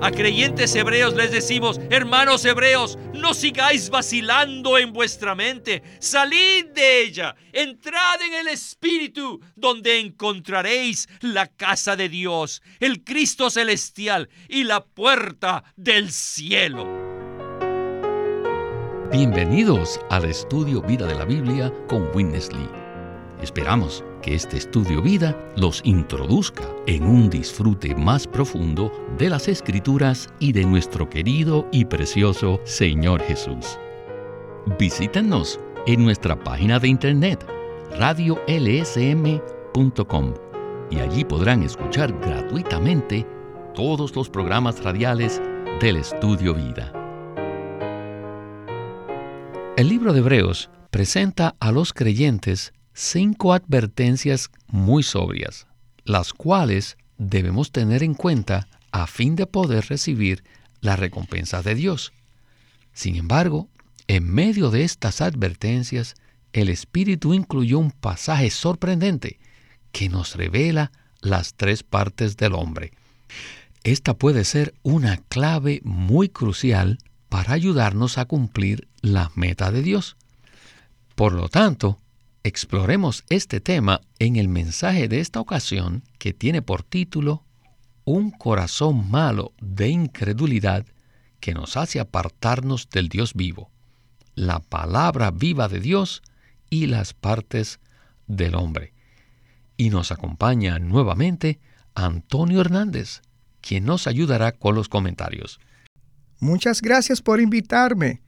A 0.00 0.12
creyentes 0.12 0.76
hebreos 0.76 1.14
les 1.14 1.32
decimos, 1.32 1.80
hermanos 1.90 2.44
hebreos, 2.44 2.96
no 3.14 3.34
sigáis 3.34 3.90
vacilando 3.90 4.78
en 4.78 4.92
vuestra 4.92 5.34
mente, 5.34 5.82
salid 5.98 6.66
de 6.66 7.02
ella, 7.02 7.34
entrad 7.52 8.22
en 8.22 8.34
el 8.34 8.46
Espíritu, 8.46 9.40
donde 9.56 9.98
encontraréis 9.98 11.08
la 11.20 11.48
casa 11.48 11.96
de 11.96 12.08
Dios, 12.08 12.62
el 12.78 13.02
Cristo 13.02 13.50
celestial 13.50 14.28
y 14.48 14.62
la 14.62 14.84
puerta 14.84 15.64
del 15.76 16.12
cielo. 16.12 16.86
Bienvenidos 19.10 20.00
al 20.10 20.26
estudio 20.26 20.80
Vida 20.80 21.06
de 21.06 21.16
la 21.16 21.24
Biblia 21.24 21.72
con 21.88 22.08
Winnes 22.14 22.52
Lee. 22.52 22.70
Esperamos 23.42 24.04
que 24.28 24.34
este 24.34 24.58
estudio 24.58 25.00
vida 25.00 25.34
los 25.56 25.80
introduzca 25.84 26.64
en 26.86 27.04
un 27.04 27.30
disfrute 27.30 27.94
más 27.94 28.26
profundo 28.26 28.92
de 29.16 29.30
las 29.30 29.48
escrituras 29.48 30.28
y 30.38 30.52
de 30.52 30.66
nuestro 30.66 31.08
querido 31.08 31.66
y 31.72 31.86
precioso 31.86 32.60
Señor 32.64 33.22
Jesús. 33.22 33.78
Visítenos 34.78 35.58
en 35.86 36.04
nuestra 36.04 36.38
página 36.38 36.78
de 36.78 36.88
internet 36.88 37.42
radiolsm.com 37.98 38.44
y 40.90 40.98
allí 40.98 41.24
podrán 41.24 41.62
escuchar 41.62 42.12
gratuitamente 42.20 43.26
todos 43.74 44.14
los 44.14 44.28
programas 44.28 44.84
radiales 44.84 45.40
del 45.80 45.96
estudio 45.96 46.52
vida. 46.54 46.92
El 49.78 49.88
libro 49.88 50.12
de 50.12 50.18
Hebreos 50.18 50.68
presenta 50.90 51.56
a 51.60 51.72
los 51.72 51.94
creyentes 51.94 52.74
cinco 53.00 53.52
advertencias 53.52 54.50
muy 54.66 55.04
sobrias, 55.04 55.68
las 56.04 56.32
cuales 56.32 56.96
debemos 57.16 57.70
tener 57.70 58.02
en 58.02 58.14
cuenta 58.14 58.66
a 58.90 59.06
fin 59.06 59.36
de 59.36 59.46
poder 59.46 59.86
recibir 59.86 60.42
la 60.80 60.96
recompensa 60.96 61.62
de 61.62 61.76
Dios. 61.76 62.12
Sin 62.92 63.14
embargo, 63.14 63.68
en 64.08 64.28
medio 64.28 64.70
de 64.70 64.82
estas 64.82 65.20
advertencias, 65.20 66.16
el 66.52 66.68
Espíritu 66.68 67.34
incluyó 67.34 67.78
un 67.78 67.92
pasaje 67.92 68.50
sorprendente 68.50 69.38
que 69.92 70.08
nos 70.08 70.34
revela 70.34 70.90
las 71.20 71.54
tres 71.54 71.84
partes 71.84 72.36
del 72.36 72.54
hombre. 72.54 72.90
Esta 73.84 74.14
puede 74.14 74.44
ser 74.44 74.74
una 74.82 75.18
clave 75.28 75.80
muy 75.84 76.28
crucial 76.30 76.98
para 77.28 77.52
ayudarnos 77.52 78.18
a 78.18 78.24
cumplir 78.24 78.88
la 79.02 79.30
meta 79.36 79.70
de 79.70 79.82
Dios. 79.82 80.16
Por 81.14 81.32
lo 81.32 81.48
tanto, 81.48 82.00
Exploremos 82.44 83.24
este 83.28 83.60
tema 83.60 84.00
en 84.18 84.36
el 84.36 84.48
mensaje 84.48 85.08
de 85.08 85.20
esta 85.20 85.40
ocasión 85.40 86.02
que 86.18 86.32
tiene 86.32 86.62
por 86.62 86.82
título 86.82 87.44
Un 88.04 88.30
corazón 88.30 89.10
malo 89.10 89.52
de 89.60 89.88
incredulidad 89.88 90.86
que 91.40 91.52
nos 91.54 91.76
hace 91.76 92.00
apartarnos 92.00 92.88
del 92.90 93.08
Dios 93.08 93.34
vivo, 93.34 93.70
la 94.34 94.60
palabra 94.60 95.30
viva 95.30 95.68
de 95.68 95.80
Dios 95.80 96.22
y 96.70 96.86
las 96.86 97.12
partes 97.12 97.80
del 98.26 98.54
hombre. 98.54 98.94
Y 99.76 99.90
nos 99.90 100.10
acompaña 100.12 100.78
nuevamente 100.78 101.60
Antonio 101.94 102.60
Hernández, 102.60 103.22
quien 103.60 103.84
nos 103.84 104.06
ayudará 104.06 104.52
con 104.52 104.74
los 104.74 104.88
comentarios. 104.88 105.60
Muchas 106.40 106.80
gracias 106.82 107.20
por 107.20 107.40
invitarme. 107.40 108.22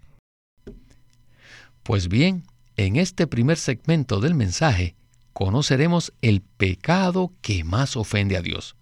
Pues 1.83 2.09
bien, 2.09 2.45
en 2.77 2.97
este 2.97 3.27
primer 3.27 3.59
segmento 3.59 4.21
del 4.21 4.35
mensaje 4.35 4.95
conoceremos 5.33 6.13
el 6.23 6.41
pecado 6.43 7.33
que 7.41 7.65
más 7.65 7.97
ofende 7.97 8.37
a 8.37 8.43
Dios. 8.43 8.77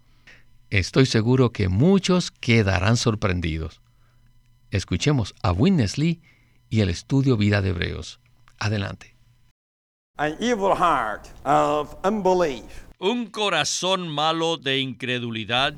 Estoy 0.69 1.05
seguro 1.05 1.51
que 1.51 1.67
muchos 1.67 2.31
quedarán 2.31 2.97
sorprendidos. 2.97 3.81
Escuchemos 4.71 5.33
a 5.41 5.51
Witness 5.51 5.97
Lee 5.97 6.21
y 6.69 6.81
el 6.81 6.89
estudio 6.89 7.37
Vida 7.37 7.61
de 7.61 7.69
Hebreos. 7.69 8.19
Adelante. 8.59 9.15
Un 12.99 13.27
corazón 13.27 14.09
malo 14.09 14.57
de 14.57 14.79
incredulidad 14.79 15.73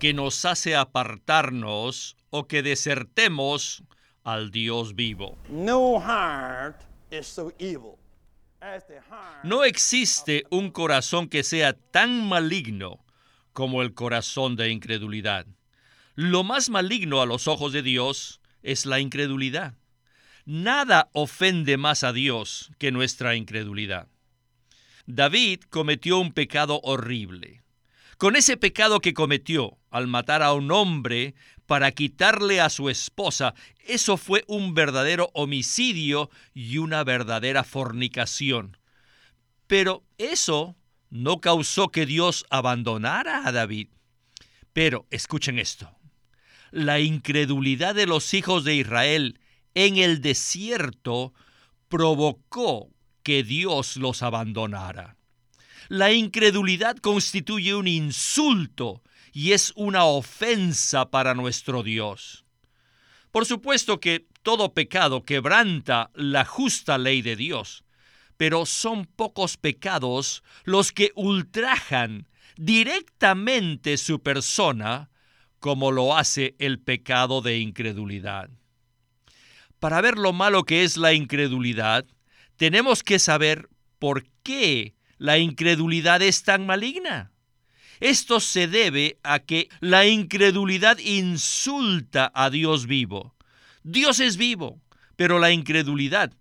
que 0.00 0.12
nos 0.14 0.44
hace 0.44 0.76
apartarnos 0.76 2.16
o 2.30 2.46
que 2.46 2.62
desertemos 2.62 3.84
al 4.24 4.50
Dios 4.50 4.94
vivo. 4.94 5.38
No 9.42 9.64
existe 9.64 10.44
un 10.50 10.70
corazón 10.70 11.28
que 11.28 11.42
sea 11.44 11.74
tan 11.74 12.26
maligno 12.26 13.04
como 13.52 13.82
el 13.82 13.94
corazón 13.94 14.56
de 14.56 14.70
incredulidad. 14.70 15.46
Lo 16.14 16.44
más 16.44 16.70
maligno 16.70 17.20
a 17.20 17.26
los 17.26 17.46
ojos 17.46 17.72
de 17.72 17.82
Dios 17.82 18.40
es 18.62 18.86
la 18.86 19.00
incredulidad. 19.00 19.74
Nada 20.46 21.10
ofende 21.12 21.76
más 21.76 22.04
a 22.04 22.12
Dios 22.12 22.70
que 22.78 22.92
nuestra 22.92 23.34
incredulidad. 23.34 24.08
David 25.06 25.60
cometió 25.70 26.18
un 26.18 26.32
pecado 26.32 26.80
horrible. 26.82 27.63
Con 28.18 28.36
ese 28.36 28.56
pecado 28.56 29.00
que 29.00 29.14
cometió 29.14 29.78
al 29.90 30.06
matar 30.06 30.42
a 30.42 30.52
un 30.52 30.70
hombre 30.70 31.34
para 31.66 31.92
quitarle 31.92 32.60
a 32.60 32.70
su 32.70 32.88
esposa, 32.88 33.54
eso 33.86 34.16
fue 34.16 34.44
un 34.46 34.74
verdadero 34.74 35.30
homicidio 35.34 36.30
y 36.52 36.78
una 36.78 37.04
verdadera 37.04 37.64
fornicación. 37.64 38.76
Pero 39.66 40.04
eso 40.18 40.76
no 41.10 41.40
causó 41.40 41.88
que 41.88 42.06
Dios 42.06 42.44
abandonara 42.50 43.46
a 43.46 43.52
David. 43.52 43.88
Pero 44.72 45.06
escuchen 45.10 45.58
esto. 45.58 45.90
La 46.70 47.00
incredulidad 47.00 47.94
de 47.94 48.06
los 48.06 48.34
hijos 48.34 48.64
de 48.64 48.74
Israel 48.74 49.40
en 49.74 49.96
el 49.96 50.20
desierto 50.20 51.32
provocó 51.88 52.90
que 53.22 53.42
Dios 53.42 53.96
los 53.96 54.22
abandonara. 54.22 55.16
La 55.88 56.12
incredulidad 56.12 56.96
constituye 56.96 57.74
un 57.74 57.88
insulto 57.88 59.02
y 59.32 59.52
es 59.52 59.72
una 59.76 60.04
ofensa 60.04 61.10
para 61.10 61.34
nuestro 61.34 61.82
Dios. 61.82 62.44
Por 63.30 63.46
supuesto 63.46 63.98
que 63.98 64.26
todo 64.42 64.74
pecado 64.74 65.24
quebranta 65.24 66.10
la 66.14 66.44
justa 66.44 66.98
ley 66.98 67.22
de 67.22 67.34
Dios, 67.34 67.84
pero 68.36 68.66
son 68.66 69.06
pocos 69.06 69.56
pecados 69.56 70.42
los 70.64 70.92
que 70.92 71.10
ultrajan 71.16 72.28
directamente 72.56 73.96
su 73.96 74.22
persona 74.22 75.10
como 75.58 75.92
lo 75.92 76.16
hace 76.16 76.54
el 76.58 76.78
pecado 76.78 77.40
de 77.40 77.58
incredulidad. 77.58 78.50
Para 79.80 80.00
ver 80.00 80.18
lo 80.18 80.32
malo 80.32 80.64
que 80.64 80.84
es 80.84 80.96
la 80.96 81.12
incredulidad, 81.12 82.06
tenemos 82.56 83.02
que 83.02 83.18
saber 83.18 83.68
por 83.98 84.26
qué 84.42 84.94
la 85.24 85.38
incredulidad 85.38 86.20
es 86.20 86.42
tan 86.42 86.66
maligna. 86.66 87.32
Esto 87.98 88.40
se 88.40 88.68
debe 88.68 89.20
a 89.22 89.38
que 89.38 89.70
la 89.80 90.06
incredulidad 90.06 90.98
insulta 90.98 92.30
a 92.34 92.50
Dios 92.50 92.86
vivo. 92.86 93.34
Dios 93.82 94.20
es 94.20 94.36
vivo, 94.36 94.82
pero 95.16 95.38
la 95.38 95.50
incredulidad 95.50 96.34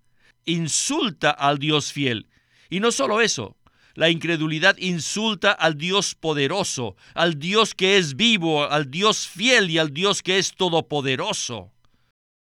insulta 0.43 1.29
al 1.31 1.59
Dios 1.59 1.93
fiel. 1.93 2.27
Y 2.69 2.81
no 2.81 2.91
solo 2.91 3.21
eso, 3.21 3.55
la 3.93 4.09
incredulidad 4.09 4.75
insulta 4.77 5.53
al 5.53 5.77
Dios 5.77 6.13
poderoso, 6.13 6.97
al 7.13 7.39
Dios 7.39 7.75
que 7.75 7.95
es 7.95 8.17
vivo, 8.17 8.69
al 8.69 8.91
Dios 8.91 9.29
fiel 9.29 9.69
y 9.69 9.77
al 9.77 9.93
Dios 9.93 10.21
que 10.21 10.39
es 10.39 10.55
todopoderoso. 10.55 11.71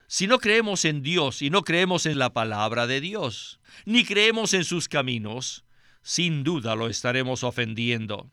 Si 0.08 0.28
no 0.28 0.40
creemos 0.40 0.84
en 0.84 1.04
Dios 1.04 1.42
y 1.42 1.50
no 1.50 1.62
creemos 1.62 2.06
en 2.06 2.20
la 2.20 2.34
palabra 2.34 2.86
de 2.86 3.00
Dios, 3.00 3.62
ni 3.86 4.04
creemos 4.04 4.54
en 4.54 4.66
sus 4.66 4.90
caminos, 4.90 5.64
sin 6.08 6.46
duda 6.46 6.74
lo 6.76 6.88
estaremos 6.88 7.44
ofendiendo. 7.44 8.32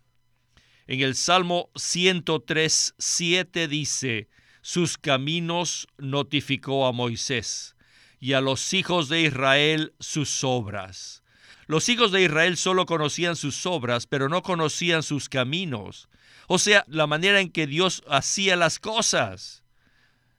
En 0.86 1.00
el 1.00 1.16
Salmo 1.16 1.70
103, 1.74 2.94
7 2.96 3.66
dice, 3.66 4.28
sus 4.62 4.96
caminos 4.96 5.88
notificó 5.98 6.86
a 6.86 6.92
Moisés 6.92 7.74
y 8.20 8.34
a 8.34 8.40
los 8.40 8.72
hijos 8.74 9.08
de 9.08 9.22
Israel 9.22 9.92
sus 9.98 10.44
obras. 10.44 11.24
Los 11.66 11.88
hijos 11.88 12.12
de 12.12 12.22
Israel 12.22 12.56
solo 12.56 12.86
conocían 12.86 13.34
sus 13.34 13.66
obras, 13.66 14.06
pero 14.06 14.28
no 14.28 14.44
conocían 14.44 15.02
sus 15.02 15.28
caminos, 15.28 16.08
o 16.46 16.60
sea, 16.60 16.84
la 16.86 17.08
manera 17.08 17.40
en 17.40 17.50
que 17.50 17.66
Dios 17.66 18.04
hacía 18.08 18.54
las 18.54 18.78
cosas. 18.78 19.64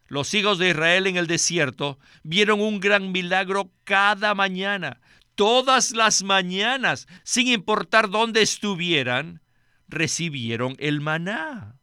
Los 0.07 0.33
hijos 0.33 0.57
de 0.57 0.69
Israel 0.69 1.06
en 1.06 1.18
el 1.18 1.27
desierto 1.27 2.00
vieron 2.24 2.62
un 2.62 2.80
gran 2.80 3.12
milagro 3.12 3.71
cada 3.83 4.33
mañana 4.36 5.01
todas 5.35 5.91
las 5.91 6.23
mañanas, 6.23 7.07
sin 7.23 7.47
importar 7.47 8.09
dónde 8.09 8.41
estuvieran, 8.41 9.41
recibieron 9.87 10.75
el 10.79 11.01
maná. 11.01 11.75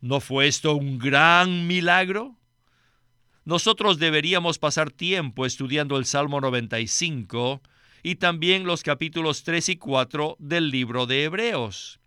¿No 0.00 0.20
fue 0.20 0.46
esto 0.48 0.74
un 0.74 0.98
gran 0.98 1.66
milagro? 1.66 2.38
Nosotros 3.44 3.98
deberíamos 3.98 4.58
pasar 4.58 4.90
tiempo 4.90 5.44
estudiando 5.44 5.98
el 5.98 6.06
Salmo 6.06 6.40
95 6.40 7.60
y 8.02 8.16
también 8.16 8.64
los 8.64 8.82
capítulos 8.82 9.42
3 9.44 9.70
y 9.70 9.76
4 9.76 10.36
del 10.38 10.70
libro 10.70 11.06
de 11.06 11.24
Hebreos. 11.24 12.00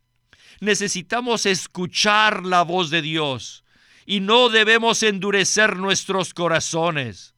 necesitamos 0.59 1.45
escuchar 1.45 2.43
la 2.43 2.63
voz 2.63 2.89
de 2.89 3.03
Dios 3.03 3.63
y 4.07 4.21
no 4.21 4.49
debemos 4.49 5.03
endurecer 5.03 5.77
nuestros 5.77 6.33
corazones. 6.33 7.35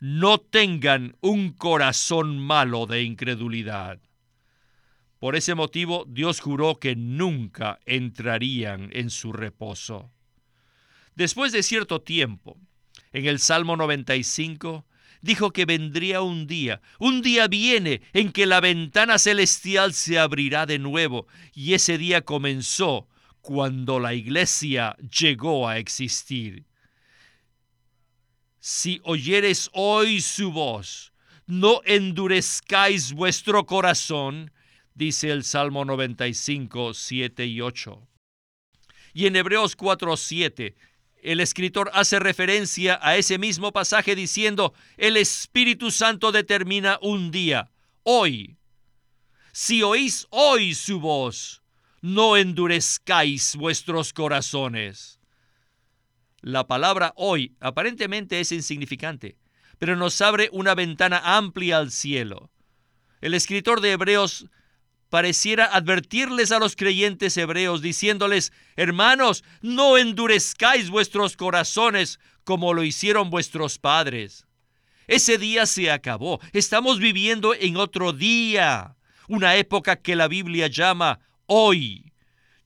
No 0.00 0.38
tengan 0.38 1.16
un 1.20 1.52
corazón 1.52 2.38
malo 2.38 2.86
de 2.86 3.02
incredulidad. 3.02 4.00
Por 5.18 5.34
ese 5.34 5.56
motivo 5.56 6.04
Dios 6.08 6.38
juró 6.38 6.78
que 6.78 6.94
nunca 6.94 7.80
entrarían 7.84 8.90
en 8.92 9.10
su 9.10 9.32
reposo. 9.32 10.12
Después 11.16 11.50
de 11.50 11.64
cierto 11.64 12.00
tiempo, 12.00 12.56
en 13.12 13.26
el 13.26 13.40
Salmo 13.40 13.76
95, 13.76 14.86
dijo 15.20 15.50
que 15.50 15.64
vendría 15.64 16.22
un 16.22 16.46
día, 16.46 16.80
un 17.00 17.20
día 17.20 17.48
viene 17.48 18.02
en 18.12 18.30
que 18.30 18.46
la 18.46 18.60
ventana 18.60 19.18
celestial 19.18 19.94
se 19.94 20.20
abrirá 20.20 20.64
de 20.64 20.78
nuevo, 20.78 21.26
y 21.52 21.74
ese 21.74 21.98
día 21.98 22.20
comenzó 22.20 23.08
cuando 23.40 23.98
la 23.98 24.14
iglesia 24.14 24.96
llegó 24.98 25.66
a 25.66 25.78
existir. 25.78 26.67
Si 28.70 29.00
oyeres 29.04 29.70
hoy 29.72 30.20
su 30.20 30.52
voz, 30.52 31.14
no 31.46 31.80
endurezcáis 31.86 33.14
vuestro 33.14 33.64
corazón, 33.64 34.52
dice 34.94 35.30
el 35.30 35.44
Salmo 35.44 35.86
95, 35.86 36.92
7 36.92 37.46
y 37.46 37.62
8. 37.62 38.06
Y 39.14 39.24
en 39.24 39.36
Hebreos 39.36 39.74
4, 39.74 40.14
7, 40.18 40.76
el 41.22 41.40
escritor 41.40 41.90
hace 41.94 42.18
referencia 42.18 43.00
a 43.00 43.16
ese 43.16 43.38
mismo 43.38 43.72
pasaje 43.72 44.14
diciendo, 44.14 44.74
el 44.98 45.16
Espíritu 45.16 45.90
Santo 45.90 46.30
determina 46.30 46.98
un 47.00 47.30
día, 47.30 47.70
hoy. 48.02 48.58
Si 49.50 49.82
oís 49.82 50.26
hoy 50.28 50.74
su 50.74 51.00
voz, 51.00 51.62
no 52.02 52.36
endurezcáis 52.36 53.56
vuestros 53.56 54.12
corazones. 54.12 55.17
La 56.40 56.66
palabra 56.66 57.12
hoy 57.16 57.56
aparentemente 57.60 58.40
es 58.40 58.52
insignificante, 58.52 59.36
pero 59.78 59.96
nos 59.96 60.20
abre 60.20 60.48
una 60.52 60.74
ventana 60.74 61.20
amplia 61.36 61.78
al 61.78 61.90
cielo. 61.90 62.50
El 63.20 63.34
escritor 63.34 63.80
de 63.80 63.92
Hebreos 63.92 64.46
pareciera 65.08 65.64
advertirles 65.64 66.52
a 66.52 66.58
los 66.58 66.76
creyentes 66.76 67.36
hebreos, 67.36 67.82
diciéndoles, 67.82 68.52
hermanos, 68.76 69.42
no 69.62 69.96
endurezcáis 69.96 70.90
vuestros 70.90 71.36
corazones 71.36 72.20
como 72.44 72.72
lo 72.74 72.84
hicieron 72.84 73.30
vuestros 73.30 73.78
padres. 73.78 74.46
Ese 75.06 75.38
día 75.38 75.66
se 75.66 75.90
acabó. 75.90 76.38
Estamos 76.52 77.00
viviendo 77.00 77.54
en 77.54 77.78
otro 77.78 78.12
día, 78.12 78.96
una 79.26 79.56
época 79.56 79.96
que 79.96 80.14
la 80.14 80.28
Biblia 80.28 80.68
llama 80.68 81.20
hoy. 81.46 82.12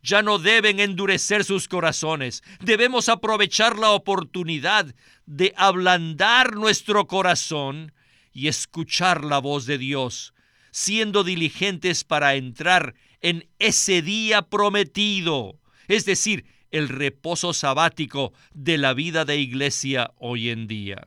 Ya 0.03 0.23
no 0.23 0.39
deben 0.39 0.81
endurecer 0.81 1.45
sus 1.45 1.69
corazones. 1.69 2.43
Debemos 2.61 3.09
aprovechar 3.09 3.79
la 3.79 3.91
oportunidad 3.91 4.95
de 5.27 5.55
ablandar 5.57 6.57
nuestro 6.57 7.07
corazón 7.07 7.93
y 8.33 8.49
escuchar 8.49 9.25
la 9.25 9.39
voz 9.39 9.67
de 9.67 9.79
Dios 9.79 10.35
siendo 10.73 11.23
diligentes 11.23 12.03
para 12.03 12.35
entrar 12.35 12.95
en 13.21 13.49
ese 13.61 14.03
día 14.03 14.43
prometido, 14.43 15.61
es 15.87 16.05
decir, 16.05 16.47
el 16.73 16.89
reposo 16.89 17.53
sabático 17.53 18.33
de 18.53 18.79
la 18.79 18.95
vida 18.95 19.25
de 19.25 19.37
iglesia 19.37 20.11
hoy 20.17 20.49
en 20.49 20.67
día. 20.67 21.07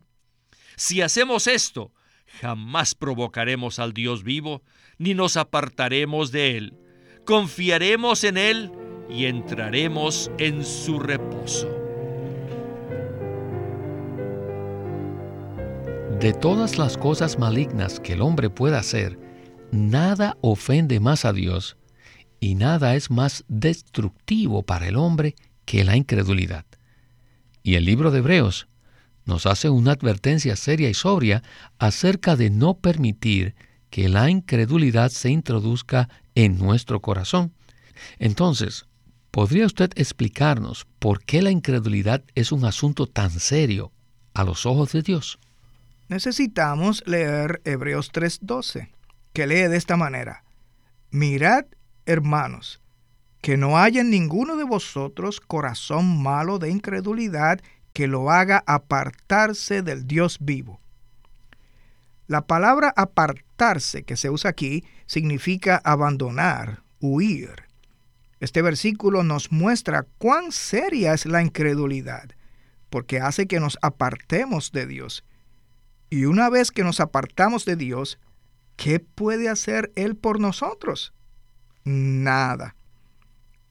Si 0.78 1.02
hacemos 1.02 1.48
esto, 1.48 1.92
jamás 2.40 2.94
provocaremos 2.94 3.80
al 3.80 3.94
Dios 3.94 4.24
vivo, 4.24 4.64
ni 4.98 5.16
nos 5.16 5.36
apartaremos 5.36 6.32
de 6.32 6.58
Él. 6.58 6.74
Confiaremos 7.26 8.24
en 8.24 8.38
Él 8.38 8.72
y 9.10 9.26
entraremos 9.26 10.32
en 10.38 10.64
su 10.64 11.00
reposo. 11.00 11.70
De 16.20 16.34
todas 16.34 16.78
las 16.78 16.98
cosas 16.98 17.38
malignas 17.38 18.00
que 18.00 18.14
el 18.14 18.22
hombre 18.22 18.50
pueda 18.50 18.80
hacer, 18.80 19.20
nada 19.72 20.38
ofende 20.42 21.00
más 21.00 21.26
a 21.26 21.34
Dios 21.34 21.78
y 22.40 22.56
nada 22.56 22.96
es 22.96 23.12
más 23.12 23.44
destructivo 23.48 24.64
para 24.64 24.88
el 24.88 24.96
hombre 24.96 25.36
que 25.66 25.84
la 25.84 25.98
incredulidad. 25.98 26.66
Y 27.64 27.76
el 27.76 27.86
libro 27.86 28.12
de 28.12 28.20
Hebreos 28.20 28.68
nos 29.26 29.46
hace 29.46 29.70
una 29.70 29.92
advertencia 29.92 30.56
seria 30.56 30.90
y 30.90 30.94
sobria 30.94 31.44
acerca 31.80 32.36
de 32.36 32.50
no 32.50 32.76
permitir 32.76 33.56
que 33.90 34.08
la 34.10 34.30
incredulidad 34.30 35.10
se 35.10 35.30
introduzca 35.32 36.10
en 36.36 36.58
nuestro 36.58 37.02
corazón. 37.02 37.54
Entonces, 38.20 38.86
¿podría 39.36 39.66
usted 39.66 39.92
explicarnos 39.98 40.88
por 40.98 41.22
qué 41.22 41.42
la 41.42 41.52
incredulidad 41.52 42.24
es 42.36 42.54
un 42.54 42.64
asunto 42.64 43.06
tan 43.06 43.32
serio 43.32 43.92
a 44.34 44.46
los 44.46 44.66
ojos 44.66 44.94
de 44.94 45.02
Dios? 45.02 45.40
Necesitamos 46.08 47.04
leer 47.06 47.62
Hebreos 47.66 48.14
3:12 48.14 48.88
que 49.34 49.46
lee 49.46 49.68
de 49.68 49.76
esta 49.76 49.98
manera, 49.98 50.46
Mirad, 51.12 51.66
hermanos, 52.06 52.80
que 53.42 53.58
no 53.58 53.78
haya 53.78 54.00
en 54.00 54.10
ninguno 54.10 54.56
de 54.56 54.64
vosotros 54.64 55.42
corazón 55.42 56.24
malo 56.24 56.58
de 56.58 56.70
incredulidad 56.70 57.60
que 57.92 58.08
lo 58.08 58.32
haga 58.32 58.64
apartarse 58.66 59.82
del 59.82 60.08
Dios 60.08 60.38
vivo. 60.40 60.80
La 62.28 62.48
palabra 62.48 62.94
apartarse 62.96 64.04
que 64.04 64.16
se 64.16 64.30
usa 64.30 64.52
aquí 64.52 64.86
significa 65.08 65.82
abandonar, 65.84 66.84
huir. 67.02 67.65
Este 68.40 68.62
versículo 68.62 69.24
nos 69.24 69.52
muestra 69.52 70.06
cuán 70.18 70.52
seria 70.52 71.14
es 71.14 71.26
la 71.26 71.42
incredulidad, 71.42 72.30
porque 72.90 73.20
hace 73.20 73.48
que 73.48 73.60
nos 73.60 73.78
apartemos 73.82 74.72
de 74.72 74.86
Dios. 74.86 75.24
Y 76.10 76.26
una 76.26 76.50
vez 76.50 76.72
que 76.72 76.84
nos 76.84 77.00
apartamos 77.00 77.66
de 77.66 77.76
Dios, 77.76 78.20
¿qué 78.76 79.00
puede 79.00 79.50
hacer 79.50 79.92
Él 79.96 80.16
por 80.16 80.40
nosotros? 80.40 81.14
Nada. 81.84 82.76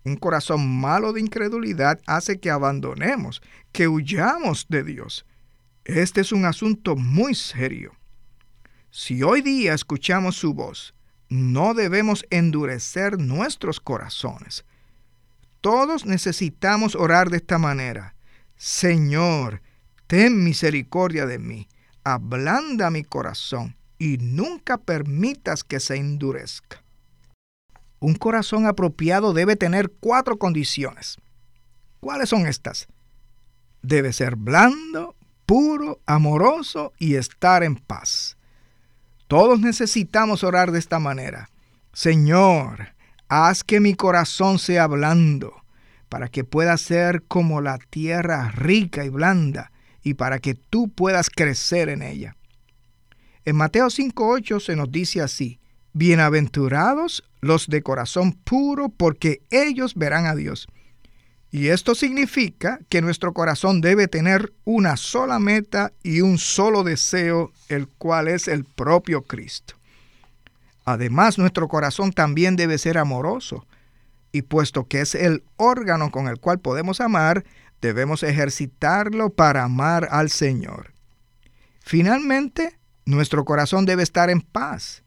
Un 0.05 0.17
corazón 0.17 0.81
malo 0.81 1.13
de 1.13 1.21
incredulidad 1.21 2.01
hace 2.07 2.39
que 2.39 2.51
abandonemos, 2.51 3.43
que 3.73 3.89
huyamos 3.89 4.67
de 4.69 4.83
Dios. 4.83 5.25
Este 5.85 6.21
es 6.21 6.33
un 6.33 6.45
asunto 6.45 6.97
muy 6.97 7.35
serio. 7.35 7.95
Si 8.91 9.23
hoy 9.23 9.41
día 9.41 9.75
escuchamos 9.75 10.37
su 10.37 10.55
voz, 10.55 10.94
no 11.35 11.75
debemos 11.75 12.25
endurecer 12.31 13.19
nuestros 13.19 13.81
corazones. 13.81 14.65
Todos 15.61 16.07
necesitamos 16.07 16.95
orar 16.95 17.29
de 17.29 17.39
esta 17.39 17.59
manera. 17.59 18.15
Señor, 18.57 19.61
ten 20.07 20.45
misericordia 20.45 21.27
de 21.27 21.41
mí, 21.41 21.69
ablanda 22.05 22.91
mi 22.91 23.03
corazón 23.03 23.77
y 23.99 24.19
nunca 24.19 24.79
permitas 24.79 25.65
que 25.65 25.81
se 25.81 25.97
endurezca. 25.97 26.85
Un 27.99 28.15
corazón 28.15 28.67
apropiado 28.67 29.33
debe 29.33 29.57
tener 29.57 29.91
cuatro 29.91 30.39
condiciones. 30.39 31.17
¿Cuáles 31.99 32.29
son 32.29 32.47
estas? 32.47 32.87
Debe 33.83 34.13
ser 34.13 34.37
blando, 34.37 35.17
puro, 35.47 36.01
amoroso 36.07 36.93
y 36.97 37.17
estar 37.17 37.65
en 37.65 37.75
paz. 37.75 38.37
Todos 39.29 39.61
necesitamos 39.61 40.45
orar 40.45 40.71
de 40.71 40.79
esta 40.79 40.99
manera. 40.99 41.49
Señor, 41.93 42.95
haz 43.29 43.65
que 43.65 43.81
mi 43.81 43.95
corazón 43.95 44.59
sea 44.59 44.87
blando, 44.87 45.55
para 46.09 46.29
que 46.29 46.45
pueda 46.45 46.77
ser 46.77 47.23
como 47.23 47.61
la 47.61 47.79
tierra 47.79 48.51
rica 48.51 49.05
y 49.05 49.09
blanda, 49.09 49.73
y 50.03 50.15
para 50.15 50.39
que 50.39 50.55
tú 50.55 50.89
puedas 50.89 51.31
crecer 51.31 51.89
en 51.89 52.03
ella. 52.03 52.37
En 53.45 53.57
Mateo 53.57 53.87
5.8 53.87 54.61
se 54.61 54.77
nos 54.77 54.91
dice 54.91 55.21
así, 55.21 55.61
Bienaventurados 55.93 57.23
los 57.41 57.69
de 57.69 57.83
corazón 57.83 58.33
puro, 58.33 58.89
porque 58.89 59.43
ellos 59.51 59.95
verán 59.95 60.27
a 60.27 60.35
Dios. 60.35 60.67
Y 61.55 61.69
esto 61.69 61.95
significa 61.95 62.81
que 62.89 63.01
nuestro 63.01 63.33
corazón 63.33 63.81
debe 63.81 64.09
tener 64.09 64.53
una 64.65 64.97
sola 64.97 65.39
meta 65.39 65.93
y 66.03 66.21
un 66.21 66.37
solo 66.37 66.83
deseo, 66.83 67.53
el 67.69 67.87
cual 67.87 68.27
es 68.27 68.49
el 68.49 68.65
propio 68.65 69.23
Cristo. 69.23 69.77
Además, 70.85 71.39
nuestro 71.39 71.69
corazón 71.69 72.13
también 72.13 72.57
debe 72.57 72.77
ser 72.77 72.99
amoroso, 72.99 73.69
y 74.33 74.43
puesto 74.43 74.89
que 74.89 75.01
es 75.01 75.15
el 75.15 75.45
órgano 75.57 76.11
con 76.11 76.27
el 76.27 76.41
cual 76.41 76.59
podemos 76.59 77.01
amar, 77.01 77.45
debemos 77.81 78.25
ejercitarlo 78.25 79.31
para 79.31 79.63
amar 79.63 80.09
al 80.11 80.31
Señor. 80.31 80.93
Finalmente, 81.79 82.81
nuestro 83.05 83.45
corazón 83.45 83.87
debe 83.87 84.03
estar 84.03 84.29
en 84.29 84.41
paz. 84.41 85.05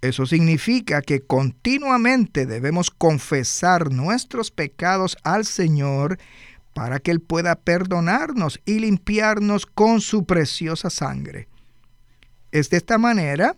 Eso 0.00 0.26
significa 0.26 1.02
que 1.02 1.20
continuamente 1.20 2.46
debemos 2.46 2.90
confesar 2.90 3.92
nuestros 3.92 4.50
pecados 4.50 5.16
al 5.24 5.44
Señor 5.44 6.18
para 6.72 7.00
que 7.00 7.10
Él 7.10 7.20
pueda 7.20 7.56
perdonarnos 7.56 8.60
y 8.64 8.78
limpiarnos 8.78 9.66
con 9.66 10.00
su 10.00 10.24
preciosa 10.24 10.90
sangre. 10.90 11.48
Es 12.52 12.70
de 12.70 12.76
esta 12.76 12.98
manera 12.98 13.56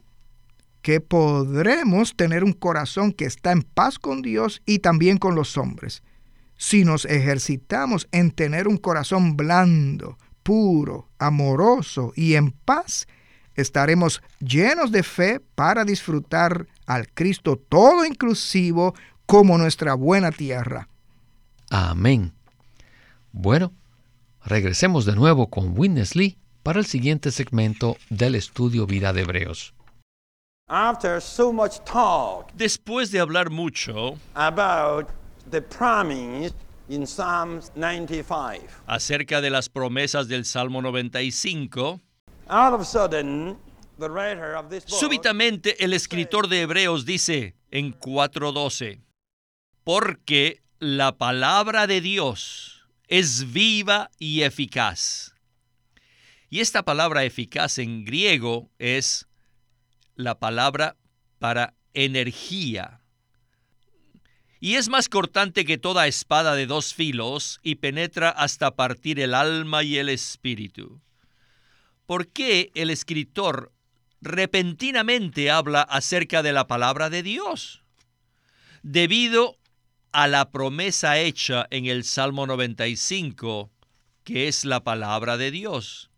que 0.80 1.02
podremos 1.02 2.16
tener 2.16 2.42
un 2.42 2.54
corazón 2.54 3.12
que 3.12 3.26
está 3.26 3.52
en 3.52 3.62
paz 3.62 3.99
con 3.99 4.23
Dios 4.23 4.62
y 4.64 4.78
también 4.78 5.18
con 5.18 5.35
los 5.35 5.59
hombres. 5.59 6.02
Si 6.56 6.85
nos 6.85 7.04
ejercitamos 7.04 8.09
en 8.12 8.30
tener 8.30 8.66
un 8.66 8.78
corazón 8.78 9.37
blando, 9.37 10.16
puro, 10.42 11.09
amoroso 11.18 12.12
y 12.16 12.35
en 12.35 12.52
paz, 12.52 13.06
estaremos 13.54 14.23
llenos 14.40 14.92
de 14.92 15.02
fe 15.02 15.40
para 15.54 15.85
disfrutar 15.85 16.66
al 16.87 17.09
Cristo 17.09 17.57
todo 17.57 18.04
inclusivo 18.04 18.95
como 19.26 19.59
nuestra 19.59 19.95
buena 19.95 20.33
tierra. 20.33 20.88
Amén. 21.71 22.33
Bueno, 23.33 23.73
regresemos 24.45 25.04
de 25.04 25.14
nuevo 25.14 25.50
con 25.50 25.78
Witness 25.78 26.16
Lee 26.16 26.37
para 26.62 26.80
el 26.80 26.87
siguiente 26.87 27.30
segmento 27.30 27.97
del 28.09 28.35
estudio 28.35 28.87
Vida 28.87 29.12
de 29.12 29.23
Hebreos. 29.23 29.75
Después 32.54 33.11
de 33.11 33.21
hablar 33.21 33.50
mucho 33.50 34.14
acerca 38.87 39.40
de 39.40 39.50
las 39.50 39.69
promesas 39.69 40.28
del 40.28 40.45
Salmo 40.45 40.83
95, 40.83 42.00
súbitamente 44.87 45.85
el 45.85 45.92
escritor 45.92 46.49
de 46.49 46.62
Hebreos 46.62 47.04
dice 47.04 47.54
en 47.71 47.97
4.12, 47.99 49.02
porque 49.85 50.62
la 50.78 51.16
palabra 51.16 51.87
de 51.87 52.00
Dios 52.00 52.87
es 53.07 53.52
viva 53.52 54.11
y 54.19 54.42
eficaz. 54.42 55.35
Y 56.49 56.61
esta 56.61 56.83
palabra 56.83 57.25
eficaz 57.25 57.78
en 57.78 58.04
griego 58.04 58.71
es 58.78 59.28
la 60.16 60.38
palabra 60.38 60.97
para 61.38 61.75
energía. 61.95 63.00
Y 64.59 64.75
es 64.75 64.88
más 64.88 65.09
cortante 65.09 65.64
que 65.64 65.78
toda 65.78 66.07
espada 66.07 66.54
de 66.54 66.66
dos 66.66 66.92
filos 66.95 67.61
y 67.62 67.76
penetra 67.76 68.30
hasta 68.30 68.75
partir 68.75 69.21
el 69.21 69.35
alma 69.35 69.85
y 69.85 69.97
el 69.99 70.09
espíritu. 70.09 71.00
¿Por 72.11 72.26
qué 72.26 72.73
el 72.75 72.90
escritor 72.90 73.73
repentinamente 74.21 75.49
habla 75.49 75.83
acerca 75.83 76.43
de 76.43 76.52
la 76.52 76.67
palabra 76.67 77.09
de 77.09 77.23
Dios? 77.23 77.85
Debido 78.83 79.61
a 80.11 80.26
la 80.26 80.50
promesa 80.50 81.21
hecha 81.21 81.69
en 81.71 81.87
el 81.87 82.02
Salmo 82.02 82.49
95, 82.49 83.71
que 84.25 84.49
es 84.49 84.64
la 84.64 84.83
palabra 84.83 85.37
de 85.37 85.52
Dios. 85.52 86.11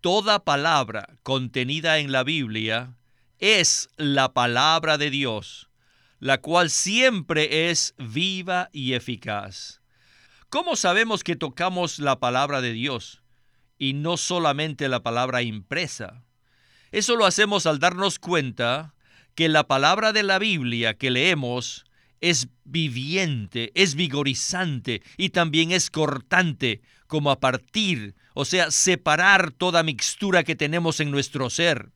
Toda 0.00 0.42
palabra 0.42 1.06
contenida 1.22 1.98
en 1.98 2.10
la 2.10 2.24
Biblia 2.24 2.96
es 3.38 3.90
la 3.96 4.32
palabra 4.32 4.98
de 4.98 5.10
Dios, 5.10 5.68
la 6.18 6.40
cual 6.40 6.68
siempre 6.68 7.70
es 7.70 7.94
viva 7.96 8.70
y 8.72 8.94
eficaz. 8.94 9.82
¿Cómo 10.48 10.74
sabemos 10.74 11.22
que 11.22 11.36
tocamos 11.36 12.00
la 12.00 12.18
palabra 12.18 12.60
de 12.60 12.72
Dios 12.72 13.19
y 13.80 13.94
no 13.94 14.16
solamente 14.16 14.88
la 14.88 15.02
palabra 15.02 15.42
impresa? 15.42 16.22
Eso 16.92 17.16
lo 17.16 17.24
hacemos 17.24 17.66
al 17.66 17.80
darnos 17.80 18.20
cuenta 18.20 18.94
que 19.34 19.48
la 19.48 19.66
palabra 19.66 20.12
de 20.12 20.22
la 20.22 20.38
Biblia 20.38 20.94
que 20.94 21.10
leemos 21.10 21.86
es 22.20 22.48
viviente, 22.64 23.72
es 23.74 23.94
vigorizante 23.94 25.02
y 25.16 25.30
también 25.30 25.72
es 25.72 25.90
cortante, 25.90 26.82
como 27.06 27.30
a 27.30 27.40
partir, 27.40 28.14
o 28.34 28.44
sea, 28.44 28.70
separar 28.70 29.50
toda 29.50 29.82
mixtura 29.82 30.44
que 30.44 30.54
tenemos 30.54 31.00
en 31.00 31.10
nuestro 31.10 31.48
ser. 31.48 31.90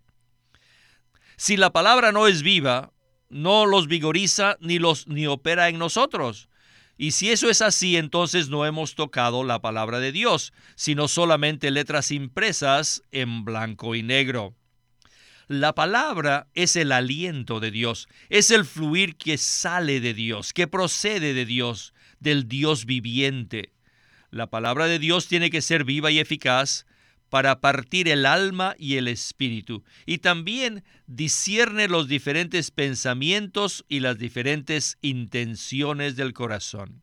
Si 1.36 1.56
la 1.56 1.70
palabra 1.70 2.12
no 2.12 2.26
es 2.26 2.42
viva, 2.42 2.92
no 3.28 3.66
los 3.66 3.88
vigoriza 3.88 4.56
ni 4.60 4.78
los 4.78 5.06
ni 5.06 5.26
opera 5.26 5.68
en 5.68 5.78
nosotros. 5.78 6.48
Y 6.96 7.10
si 7.10 7.30
eso 7.30 7.50
es 7.50 7.60
así, 7.60 7.96
entonces 7.96 8.48
no 8.48 8.66
hemos 8.66 8.94
tocado 8.94 9.42
la 9.42 9.60
palabra 9.60 9.98
de 9.98 10.12
Dios, 10.12 10.52
sino 10.76 11.08
solamente 11.08 11.70
letras 11.70 12.10
impresas 12.10 13.02
en 13.10 13.44
blanco 13.44 13.94
y 13.94 14.02
negro. 14.02 14.54
La 15.48 15.74
palabra 15.74 16.48
es 16.54 16.76
el 16.76 16.92
aliento 16.92 17.60
de 17.60 17.70
Dios, 17.70 18.08
es 18.30 18.50
el 18.50 18.64
fluir 18.64 19.16
que 19.16 19.36
sale 19.36 20.00
de 20.00 20.14
Dios, 20.14 20.52
que 20.52 20.66
procede 20.66 21.34
de 21.34 21.44
Dios, 21.44 21.92
del 22.20 22.48
Dios 22.48 22.86
viviente. 22.86 23.72
La 24.30 24.48
palabra 24.48 24.86
de 24.86 24.98
Dios 24.98 25.28
tiene 25.28 25.50
que 25.50 25.60
ser 25.60 25.84
viva 25.84 26.10
y 26.10 26.18
eficaz 26.18 26.86
para 27.34 27.60
partir 27.60 28.06
el 28.06 28.26
alma 28.26 28.76
y 28.78 28.96
el 28.96 29.08
espíritu, 29.08 29.82
y 30.06 30.18
también 30.18 30.84
discierne 31.08 31.88
los 31.88 32.06
diferentes 32.06 32.70
pensamientos 32.70 33.84
y 33.88 33.98
las 33.98 34.18
diferentes 34.18 34.98
intenciones 35.02 36.14
del 36.14 36.32
corazón. 36.32 37.02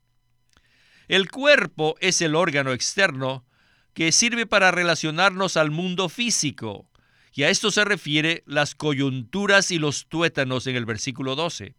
El 1.10 1.30
cuerpo 1.30 1.98
es 2.00 2.22
el 2.22 2.36
órgano 2.36 2.72
externo 2.72 3.46
que 3.94 4.14
sirve 4.14 4.46
para 4.46 4.72
relacionarnos 4.72 5.58
al 5.58 5.70
mundo 5.70 6.08
físico 6.08 6.90
y 7.34 7.44
a 7.44 7.50
esto 7.50 7.70
se 7.70 7.84
refiere 7.84 8.44
las 8.46 8.74
coyunturas 8.74 9.70
y 9.70 9.80
los 9.80 10.08
tuétanos 10.08 10.66
en 10.66 10.78
el 10.78 10.86
versículo 10.86 11.36
12. 11.36 11.76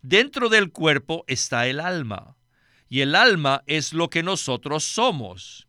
Dentro 0.00 0.48
del 0.48 0.72
cuerpo 0.72 1.26
está 1.26 1.66
el 1.66 1.80
alma, 1.80 2.38
y 2.88 3.02
el 3.02 3.14
alma 3.14 3.62
es 3.66 3.92
lo 3.92 4.08
que 4.08 4.22
nosotros 4.22 4.84
somos. 4.84 5.68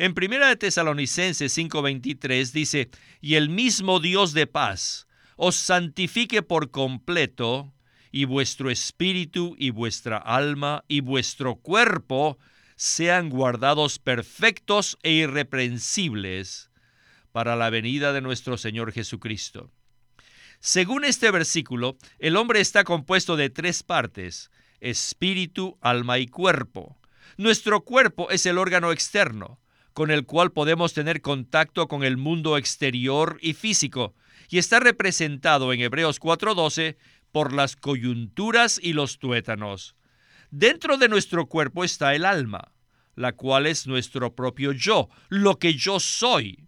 En 0.00 0.14
1 0.16 0.46
de 0.46 0.56
Tesalonicenses 0.56 1.52
5:23 1.58 2.52
dice, 2.52 2.88
y 3.20 3.34
el 3.34 3.50
mismo 3.50 4.00
Dios 4.00 4.32
de 4.32 4.46
paz 4.46 5.06
os 5.36 5.56
santifique 5.56 6.40
por 6.40 6.70
completo, 6.70 7.74
y 8.10 8.24
vuestro 8.24 8.70
espíritu 8.70 9.54
y 9.58 9.68
vuestra 9.68 10.16
alma 10.16 10.84
y 10.88 11.00
vuestro 11.02 11.56
cuerpo 11.56 12.38
sean 12.76 13.28
guardados 13.28 13.98
perfectos 13.98 14.96
e 15.02 15.12
irreprensibles 15.12 16.70
para 17.30 17.54
la 17.54 17.68
venida 17.68 18.14
de 18.14 18.22
nuestro 18.22 18.56
Señor 18.56 18.92
Jesucristo. 18.92 19.70
Según 20.60 21.04
este 21.04 21.30
versículo, 21.30 21.98
el 22.18 22.38
hombre 22.38 22.60
está 22.60 22.84
compuesto 22.84 23.36
de 23.36 23.50
tres 23.50 23.82
partes, 23.82 24.50
espíritu, 24.80 25.76
alma 25.82 26.18
y 26.18 26.26
cuerpo. 26.26 26.98
Nuestro 27.36 27.82
cuerpo 27.82 28.30
es 28.30 28.46
el 28.46 28.56
órgano 28.56 28.92
externo, 28.92 29.60
con 30.00 30.10
el 30.10 30.24
cual 30.24 30.50
podemos 30.50 30.94
tener 30.94 31.20
contacto 31.20 31.86
con 31.86 32.04
el 32.04 32.16
mundo 32.16 32.56
exterior 32.56 33.36
y 33.42 33.52
físico, 33.52 34.14
y 34.48 34.56
está 34.56 34.80
representado 34.80 35.74
en 35.74 35.82
Hebreos 35.82 36.18
4:12 36.18 36.96
por 37.32 37.52
las 37.52 37.76
coyunturas 37.76 38.80
y 38.82 38.94
los 38.94 39.18
tuétanos. 39.18 39.96
Dentro 40.50 40.96
de 40.96 41.10
nuestro 41.10 41.44
cuerpo 41.48 41.84
está 41.84 42.14
el 42.14 42.24
alma, 42.24 42.72
la 43.14 43.32
cual 43.32 43.66
es 43.66 43.86
nuestro 43.86 44.34
propio 44.34 44.72
yo, 44.72 45.10
lo 45.28 45.58
que 45.58 45.74
yo 45.74 46.00
soy. 46.00 46.66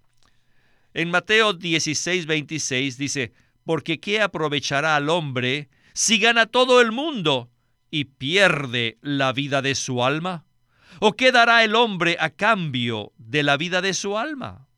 En 0.92 1.10
Mateo 1.10 1.54
16, 1.54 2.26
26 2.26 2.98
dice, 2.98 3.32
porque 3.64 3.98
¿qué 3.98 4.20
aprovechará 4.20 4.94
al 4.94 5.08
hombre 5.08 5.70
si 5.94 6.18
gana 6.18 6.44
todo 6.44 6.82
el 6.82 6.92
mundo 6.92 7.50
y 7.90 8.04
pierde 8.04 8.98
la 9.00 9.32
vida 9.32 9.62
de 9.62 9.74
su 9.74 10.04
alma? 10.04 10.44
¿O 11.04 11.16
qué 11.16 11.32
dará 11.32 11.64
el 11.64 11.74
hombre 11.74 12.16
a 12.20 12.30
cambio 12.30 13.12
de 13.18 13.42
la 13.42 13.56
vida 13.56 13.82
de 13.82 13.92
su 13.92 14.16
alma? 14.16 14.68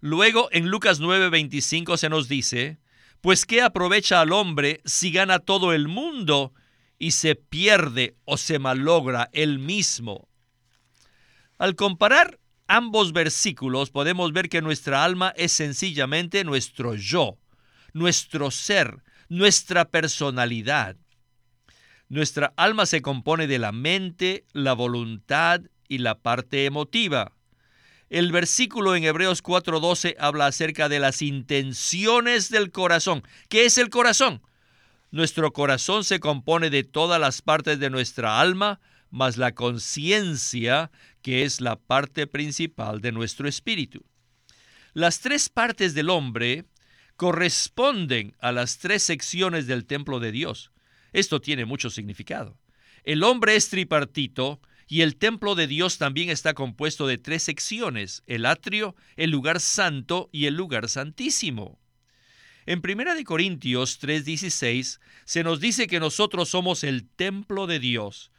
Luego 0.00 0.48
en 0.50 0.70
Lucas 0.70 0.98
9:25 0.98 1.98
se 1.98 2.08
nos 2.08 2.26
dice, 2.26 2.78
pues 3.20 3.44
¿qué 3.44 3.60
aprovecha 3.60 4.22
al 4.22 4.32
hombre 4.32 4.80
si 4.86 5.12
gana 5.12 5.40
todo 5.40 5.74
el 5.74 5.88
mundo 5.88 6.54
y 6.98 7.10
se 7.10 7.34
pierde 7.34 8.16
o 8.24 8.38
se 8.38 8.58
malogra 8.58 9.28
él 9.34 9.58
mismo? 9.58 10.26
Al 11.58 11.74
comparar 11.74 12.40
ambos 12.66 13.12
versículos 13.12 13.90
podemos 13.90 14.32
ver 14.32 14.48
que 14.48 14.62
nuestra 14.62 15.04
alma 15.04 15.34
es 15.36 15.52
sencillamente 15.52 16.44
nuestro 16.44 16.94
yo, 16.94 17.36
nuestro 17.92 18.50
ser, 18.50 19.02
nuestra 19.28 19.90
personalidad. 19.90 20.96
Nuestra 22.08 22.54
alma 22.56 22.86
se 22.86 23.02
compone 23.02 23.46
de 23.46 23.58
la 23.58 23.72
mente, 23.72 24.46
la 24.52 24.72
voluntad 24.72 25.60
y 25.88 25.98
la 25.98 26.18
parte 26.18 26.64
emotiva. 26.64 27.32
El 28.08 28.32
versículo 28.32 28.96
en 28.96 29.04
Hebreos 29.04 29.42
4:12 29.42 30.16
habla 30.18 30.46
acerca 30.46 30.88
de 30.88 31.00
las 31.00 31.20
intenciones 31.20 32.48
del 32.48 32.70
corazón. 32.70 33.22
¿Qué 33.50 33.66
es 33.66 33.76
el 33.76 33.90
corazón? 33.90 34.40
Nuestro 35.10 35.52
corazón 35.52 36.04
se 36.04 36.18
compone 36.18 36.70
de 36.70 36.84
todas 36.84 37.20
las 37.20 37.42
partes 37.42 37.78
de 37.78 37.90
nuestra 37.90 38.40
alma, 38.40 38.80
más 39.10 39.36
la 39.36 39.52
conciencia, 39.52 40.90
que 41.20 41.44
es 41.44 41.60
la 41.60 41.76
parte 41.76 42.26
principal 42.26 43.02
de 43.02 43.12
nuestro 43.12 43.48
espíritu. 43.48 44.04
Las 44.94 45.20
tres 45.20 45.50
partes 45.50 45.92
del 45.92 46.08
hombre 46.08 46.64
corresponden 47.16 48.34
a 48.40 48.52
las 48.52 48.78
tres 48.78 49.02
secciones 49.02 49.66
del 49.66 49.84
templo 49.84 50.20
de 50.20 50.32
Dios. 50.32 50.70
Esto 51.12 51.40
tiene 51.40 51.64
mucho 51.64 51.90
significado. 51.90 52.58
El 53.04 53.22
hombre 53.22 53.56
es 53.56 53.68
tripartito 53.68 54.60
y 54.86 55.02
el 55.02 55.16
templo 55.16 55.54
de 55.54 55.66
Dios 55.66 55.98
también 55.98 56.30
está 56.30 56.54
compuesto 56.54 57.06
de 57.06 57.18
tres 57.18 57.42
secciones, 57.42 58.22
el 58.26 58.46
atrio, 58.46 58.96
el 59.16 59.30
lugar 59.30 59.60
santo 59.60 60.28
y 60.32 60.46
el 60.46 60.54
lugar 60.54 60.88
santísimo. 60.88 61.78
En 62.66 62.80
1 62.80 63.24
Corintios 63.24 63.98
3:16 63.98 65.00
se 65.24 65.42
nos 65.42 65.60
dice 65.60 65.86
que 65.86 66.00
nosotros 66.00 66.50
somos 66.50 66.84
el 66.84 67.08
templo 67.08 67.66
de 67.66 67.78
Dios. 67.78 68.30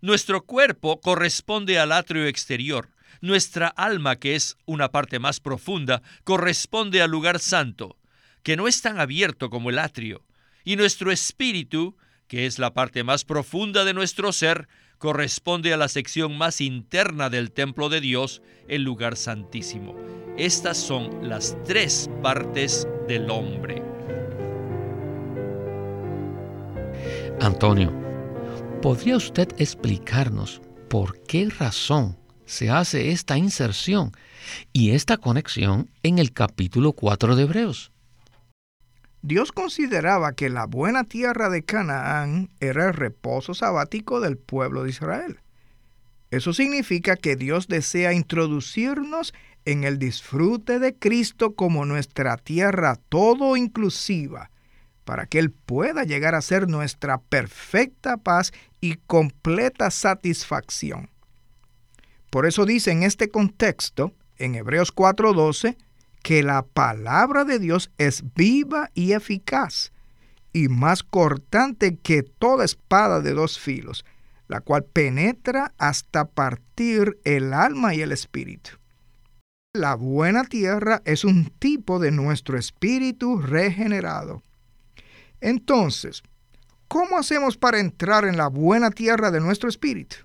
Nuestro 0.00 0.44
cuerpo 0.44 1.00
corresponde 1.00 1.78
al 1.78 1.92
atrio 1.92 2.26
exterior. 2.26 2.90
Nuestra 3.20 3.68
alma, 3.68 4.16
que 4.16 4.34
es 4.34 4.56
una 4.66 4.90
parte 4.90 5.18
más 5.18 5.40
profunda, 5.40 6.02
corresponde 6.24 7.00
al 7.00 7.10
lugar 7.10 7.38
santo, 7.38 7.98
que 8.42 8.56
no 8.56 8.68
es 8.68 8.82
tan 8.82 9.00
abierto 9.00 9.48
como 9.48 9.70
el 9.70 9.78
atrio. 9.78 10.24
Y 10.64 10.76
nuestro 10.76 11.12
espíritu, 11.12 11.96
que 12.26 12.46
es 12.46 12.58
la 12.58 12.72
parte 12.72 13.04
más 13.04 13.24
profunda 13.24 13.84
de 13.84 13.92
nuestro 13.94 14.32
ser, 14.32 14.66
corresponde 14.98 15.74
a 15.74 15.76
la 15.76 15.88
sección 15.88 16.38
más 16.38 16.62
interna 16.62 17.28
del 17.28 17.52
templo 17.52 17.90
de 17.90 18.00
Dios, 18.00 18.40
el 18.68 18.82
lugar 18.82 19.16
santísimo. 19.16 19.94
Estas 20.38 20.78
son 20.78 21.28
las 21.28 21.56
tres 21.64 22.08
partes 22.22 22.88
del 23.06 23.30
hombre. 23.30 23.82
Antonio, 27.40 27.92
¿podría 28.80 29.16
usted 29.16 29.48
explicarnos 29.58 30.62
por 30.88 31.22
qué 31.24 31.50
razón 31.50 32.16
se 32.46 32.70
hace 32.70 33.10
esta 33.10 33.36
inserción 33.36 34.12
y 34.72 34.92
esta 34.92 35.18
conexión 35.18 35.90
en 36.02 36.18
el 36.18 36.32
capítulo 36.32 36.92
4 36.92 37.36
de 37.36 37.42
Hebreos? 37.42 37.93
Dios 39.26 39.52
consideraba 39.52 40.34
que 40.34 40.50
la 40.50 40.66
buena 40.66 41.04
tierra 41.04 41.48
de 41.48 41.64
Canaán 41.64 42.50
era 42.60 42.88
el 42.88 42.92
reposo 42.92 43.54
sabático 43.54 44.20
del 44.20 44.36
pueblo 44.36 44.84
de 44.84 44.90
Israel. 44.90 45.40
Eso 46.30 46.52
significa 46.52 47.16
que 47.16 47.34
Dios 47.34 47.66
desea 47.66 48.12
introducirnos 48.12 49.32
en 49.64 49.84
el 49.84 49.98
disfrute 49.98 50.78
de 50.78 50.94
Cristo 50.94 51.54
como 51.54 51.86
nuestra 51.86 52.36
tierra 52.36 52.96
todo 53.08 53.56
inclusiva, 53.56 54.50
para 55.06 55.24
que 55.24 55.38
Él 55.38 55.50
pueda 55.50 56.04
llegar 56.04 56.34
a 56.34 56.42
ser 56.42 56.68
nuestra 56.68 57.16
perfecta 57.16 58.18
paz 58.18 58.52
y 58.82 58.96
completa 59.06 59.90
satisfacción. 59.90 61.08
Por 62.28 62.44
eso 62.44 62.66
dice 62.66 62.90
en 62.90 63.02
este 63.02 63.30
contexto, 63.30 64.12
en 64.36 64.54
Hebreos 64.54 64.94
4:12, 64.94 65.78
que 66.24 66.42
la 66.42 66.62
palabra 66.62 67.44
de 67.44 67.58
Dios 67.58 67.90
es 67.98 68.24
viva 68.34 68.90
y 68.94 69.12
eficaz 69.12 69.92
y 70.54 70.68
más 70.68 71.02
cortante 71.02 71.98
que 71.98 72.22
toda 72.22 72.64
espada 72.64 73.20
de 73.20 73.32
dos 73.34 73.58
filos, 73.58 74.06
la 74.48 74.62
cual 74.62 74.84
penetra 74.84 75.74
hasta 75.76 76.24
partir 76.24 77.20
el 77.24 77.52
alma 77.52 77.94
y 77.94 78.00
el 78.00 78.10
espíritu. 78.10 78.70
La 79.74 79.96
buena 79.96 80.44
tierra 80.44 81.02
es 81.04 81.24
un 81.24 81.50
tipo 81.58 81.98
de 81.98 82.10
nuestro 82.10 82.56
espíritu 82.56 83.36
regenerado. 83.36 84.42
Entonces, 85.42 86.22
¿cómo 86.88 87.18
hacemos 87.18 87.58
para 87.58 87.80
entrar 87.80 88.24
en 88.24 88.38
la 88.38 88.48
buena 88.48 88.90
tierra 88.90 89.30
de 89.30 89.40
nuestro 89.40 89.68
espíritu? 89.68 90.16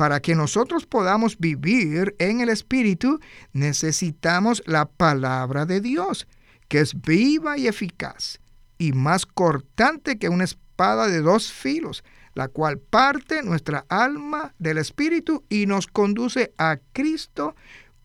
Para 0.00 0.20
que 0.20 0.34
nosotros 0.34 0.86
podamos 0.86 1.38
vivir 1.38 2.16
en 2.18 2.40
el 2.40 2.48
Espíritu, 2.48 3.20
necesitamos 3.52 4.62
la 4.64 4.86
palabra 4.86 5.66
de 5.66 5.82
Dios, 5.82 6.26
que 6.68 6.80
es 6.80 6.98
viva 7.02 7.58
y 7.58 7.66
eficaz, 7.68 8.40
y 8.78 8.92
más 8.92 9.26
cortante 9.26 10.18
que 10.18 10.30
una 10.30 10.44
espada 10.44 11.06
de 11.06 11.20
dos 11.20 11.52
filos, 11.52 12.02
la 12.32 12.48
cual 12.48 12.78
parte 12.78 13.42
nuestra 13.42 13.84
alma 13.90 14.54
del 14.58 14.78
Espíritu 14.78 15.44
y 15.50 15.66
nos 15.66 15.86
conduce 15.86 16.54
a 16.56 16.78
Cristo 16.94 17.54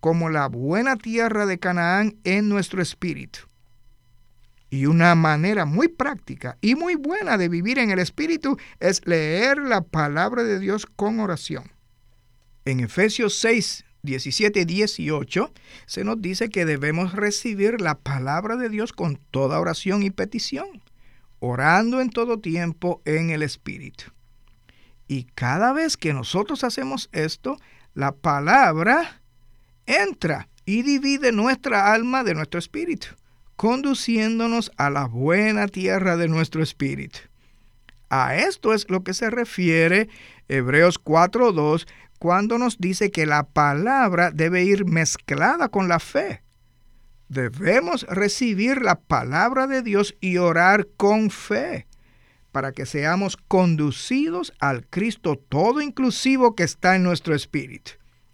como 0.02 0.30
la 0.30 0.50
buena 0.50 0.98
tierra 0.98 1.46
de 1.46 1.60
Canaán 1.60 2.18
en 2.26 2.50
nuestro 2.50 2.82
espíritu. 2.82 3.40
Y 4.70 4.88
una 4.88 5.16
manera 5.16 5.64
muy 5.64 5.88
práctica 5.88 6.58
y 6.60 6.76
muy 6.76 6.96
buena 6.96 7.38
de 7.38 7.48
vivir 7.48 7.80
en 7.80 7.92
el 7.92 8.00
Espíritu 8.00 8.58
es 8.82 9.00
leer 9.06 9.60
la 9.60 9.80
palabra 9.80 10.44
de 10.44 10.60
Dios 10.60 10.86
con 10.86 11.22
oración. 11.22 11.74
En 12.66 12.80
Efesios 12.80 13.38
6, 13.38 13.86
17 14.02 14.62
y 14.62 14.66
18 14.66 15.54
se 15.86 16.04
nos 16.04 16.20
dice 16.20 16.50
que 16.50 16.66
debemos 16.66 17.14
recibir 17.14 17.80
la 17.80 18.00
palabra 18.00 18.56
de 18.56 18.70
Dios 18.70 18.92
con 18.92 19.18
toda 19.30 19.60
oración 19.60 20.02
y 20.02 20.10
petición, 20.10 20.82
orando 21.40 22.02
en 22.02 22.10
todo 22.10 22.40
tiempo 22.40 23.04
en 23.06 23.30
el 23.30 23.44
Espíritu. 23.44 24.06
Y 25.08 25.26
cada 25.36 25.74
vez 25.74 25.96
que 25.96 26.14
nosotros 26.14 26.64
hacemos 26.64 27.10
esto, 27.12 27.58
la 27.94 28.14
palabra 28.14 29.22
entra 29.86 30.50
y 30.66 30.82
divide 30.82 31.32
nuestra 31.32 31.94
alma 31.94 32.24
de 32.24 32.34
nuestro 32.34 32.58
espíritu, 32.58 33.10
conduciéndonos 33.56 34.72
a 34.78 34.90
la 34.90 35.06
buena 35.06 35.68
tierra 35.68 36.18
de 36.18 36.28
nuestro 36.28 36.64
espíritu. 36.64 37.20
A 38.18 38.38
esto 38.38 38.74
es 38.74 38.90
lo 38.90 39.04
que 39.04 39.14
se 39.14 39.30
refiere 39.30 40.08
Hebreos 40.48 41.04
4.2 41.04 41.86
cuando 42.18 42.58
nos 42.58 42.78
dice 42.78 43.12
que 43.12 43.26
la 43.26 43.44
palabra 43.44 44.32
debe 44.32 44.64
ir 44.64 44.86
mezclada 44.86 45.68
con 45.68 45.90
la 45.90 46.00
fe. 46.00 46.42
Debemos 47.28 48.04
recibir 48.04 48.82
la 48.82 48.96
palabra 48.96 49.68
de 49.68 49.82
Dios 49.82 50.16
y 50.22 50.38
orar 50.38 50.88
con 50.96 51.30
fe 51.30 51.88
para 52.54 52.72
que 52.72 52.86
seamos 52.86 53.36
conducidos 53.36 54.54
al 54.60 54.88
Cristo 54.88 55.36
todo 55.36 55.82
inclusivo 55.82 56.56
que 56.56 56.64
está 56.64 56.96
en 56.96 57.04
nuestro 57.04 57.36
espíritu, 57.36 57.92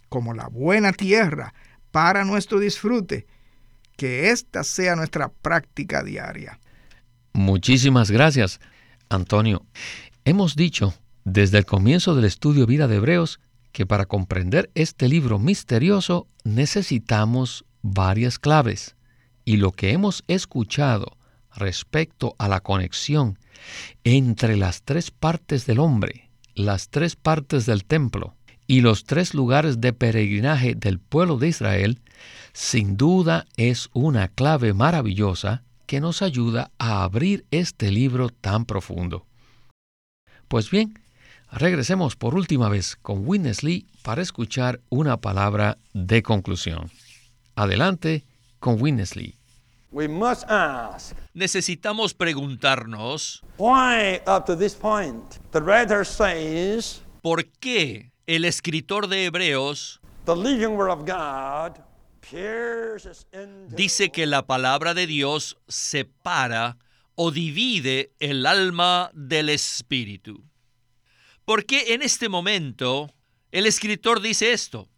como 0.09 0.35
la 0.35 0.47
buena 0.47 0.93
tierra 0.93 1.55
para 1.89 2.23
nuestro 2.23 2.59
disfrute. 2.59 3.25
Que 3.97 4.29
esta 4.29 4.63
sea 4.63 4.95
nuestra 4.95 5.29
práctica 5.29 6.03
diaria. 6.03 6.59
Muchísimas 7.33 8.11
gracias, 8.11 8.59
Antonio. 9.11 9.65
Hemos 10.25 10.55
dicho 10.55 10.93
desde 11.23 11.59
el 11.59 11.65
comienzo 11.65 12.15
del 12.15 12.25
estudio 12.25 12.65
Vida 12.65 12.87
de 12.87 12.95
Hebreos 12.95 13.39
que 13.71 13.85
para 13.85 14.05
comprender 14.05 14.71
este 14.75 15.07
libro 15.07 15.39
misterioso 15.39 16.27
necesitamos 16.43 17.65
varias 17.81 18.39
claves. 18.39 18.95
Y 19.45 19.57
lo 19.57 19.71
que 19.71 19.91
hemos 19.91 20.23
escuchado 20.27 21.17
respecto 21.55 22.35
a 22.37 22.47
la 22.47 22.61
conexión 22.61 23.37
entre 24.03 24.55
las 24.55 24.83
tres 24.83 25.11
partes 25.11 25.65
del 25.65 25.79
hombre, 25.79 26.29
las 26.55 26.89
tres 26.89 27.15
partes 27.15 27.65
del 27.65 27.85
templo 27.85 28.35
y 28.67 28.81
los 28.81 29.03
tres 29.03 29.33
lugares 29.33 29.81
de 29.81 29.93
peregrinaje 29.93 30.75
del 30.75 30.99
pueblo 30.99 31.37
de 31.37 31.49
Israel, 31.49 31.99
sin 32.53 32.97
duda 32.97 33.45
es 33.57 33.89
una 33.93 34.27
clave 34.29 34.73
maravillosa 34.73 35.63
que 35.91 35.99
nos 35.99 36.21
ayuda 36.21 36.71
a 36.79 37.03
abrir 37.03 37.45
este 37.51 37.91
libro 37.91 38.29
tan 38.29 38.63
profundo. 38.63 39.25
Pues 40.47 40.71
bien, 40.71 40.93
Regresemos 41.51 42.15
por 42.15 42.33
última 42.35 42.69
vez 42.69 42.95
con 43.01 43.27
Winnesley 43.27 43.85
para 44.03 44.21
escuchar 44.21 44.79
una 44.87 45.17
palabra 45.17 45.77
de 45.91 46.23
conclusión. 46.23 46.89
Adelante 47.55 48.23
con 48.61 48.81
Winnesley. 48.81 49.35
Necesitamos 51.33 52.13
preguntarnos 52.13 53.43
por 57.21 57.45
qué 57.59 58.11
el 58.27 58.45
escritor 58.45 59.07
de 59.09 59.25
Hebreos 59.25 59.99
dice 63.69 64.11
que 64.11 64.25
la 64.25 64.45
palabra 64.45 64.93
de 64.93 65.07
Dios 65.07 65.57
separa 65.67 66.77
o 67.15 67.31
divide 67.31 68.13
el 68.19 68.45
alma 68.45 69.11
del 69.13 69.49
espíritu. 69.49 70.43
¿Por 71.45 71.65
qué 71.65 71.93
en 71.93 72.01
este 72.01 72.29
momento 72.29 73.13
el 73.51 73.65
escritor 73.65 74.21
dice 74.21 74.53
esto? 74.53 74.89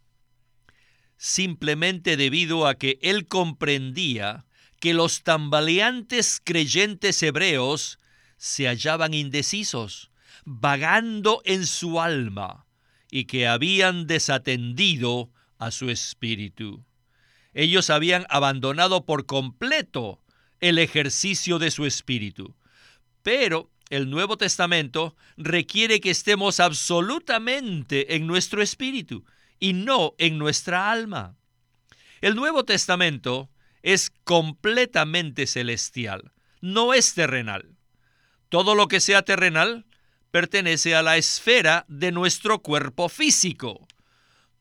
Simplemente 1.16 2.16
debido 2.16 2.66
a 2.66 2.76
que 2.76 2.98
él 3.02 3.26
comprendía 3.26 4.44
que 4.80 4.94
los 4.94 5.22
tambaleantes 5.22 6.40
creyentes 6.42 7.22
hebreos 7.22 7.98
se 8.36 8.66
hallaban 8.66 9.14
indecisos, 9.14 10.10
vagando 10.44 11.40
en 11.44 11.66
su 11.66 12.00
alma, 12.00 12.66
y 13.10 13.24
que 13.24 13.46
habían 13.46 14.06
desatendido 14.06 15.30
a 15.58 15.70
su 15.70 15.88
espíritu. 15.88 16.84
Ellos 17.54 17.88
habían 17.90 18.26
abandonado 18.28 19.06
por 19.06 19.26
completo 19.26 20.20
el 20.60 20.78
ejercicio 20.78 21.58
de 21.58 21.70
su 21.70 21.86
espíritu. 21.86 22.54
Pero 23.22 23.70
el 23.90 24.10
Nuevo 24.10 24.36
Testamento 24.36 25.16
requiere 25.36 26.00
que 26.00 26.10
estemos 26.10 26.60
absolutamente 26.60 28.16
en 28.16 28.26
nuestro 28.26 28.62
espíritu 28.62 29.24
y 29.60 29.72
no 29.72 30.14
en 30.18 30.38
nuestra 30.38 30.90
alma. 30.90 31.36
El 32.20 32.34
Nuevo 32.34 32.64
Testamento 32.64 33.50
es 33.82 34.10
completamente 34.24 35.46
celestial, 35.46 36.32
no 36.60 36.94
es 36.94 37.14
terrenal. 37.14 37.76
Todo 38.48 38.74
lo 38.74 38.88
que 38.88 39.00
sea 39.00 39.22
terrenal 39.22 39.84
pertenece 40.30 40.94
a 40.94 41.02
la 41.02 41.16
esfera 41.16 41.84
de 41.88 42.10
nuestro 42.10 42.60
cuerpo 42.60 43.08
físico. 43.08 43.86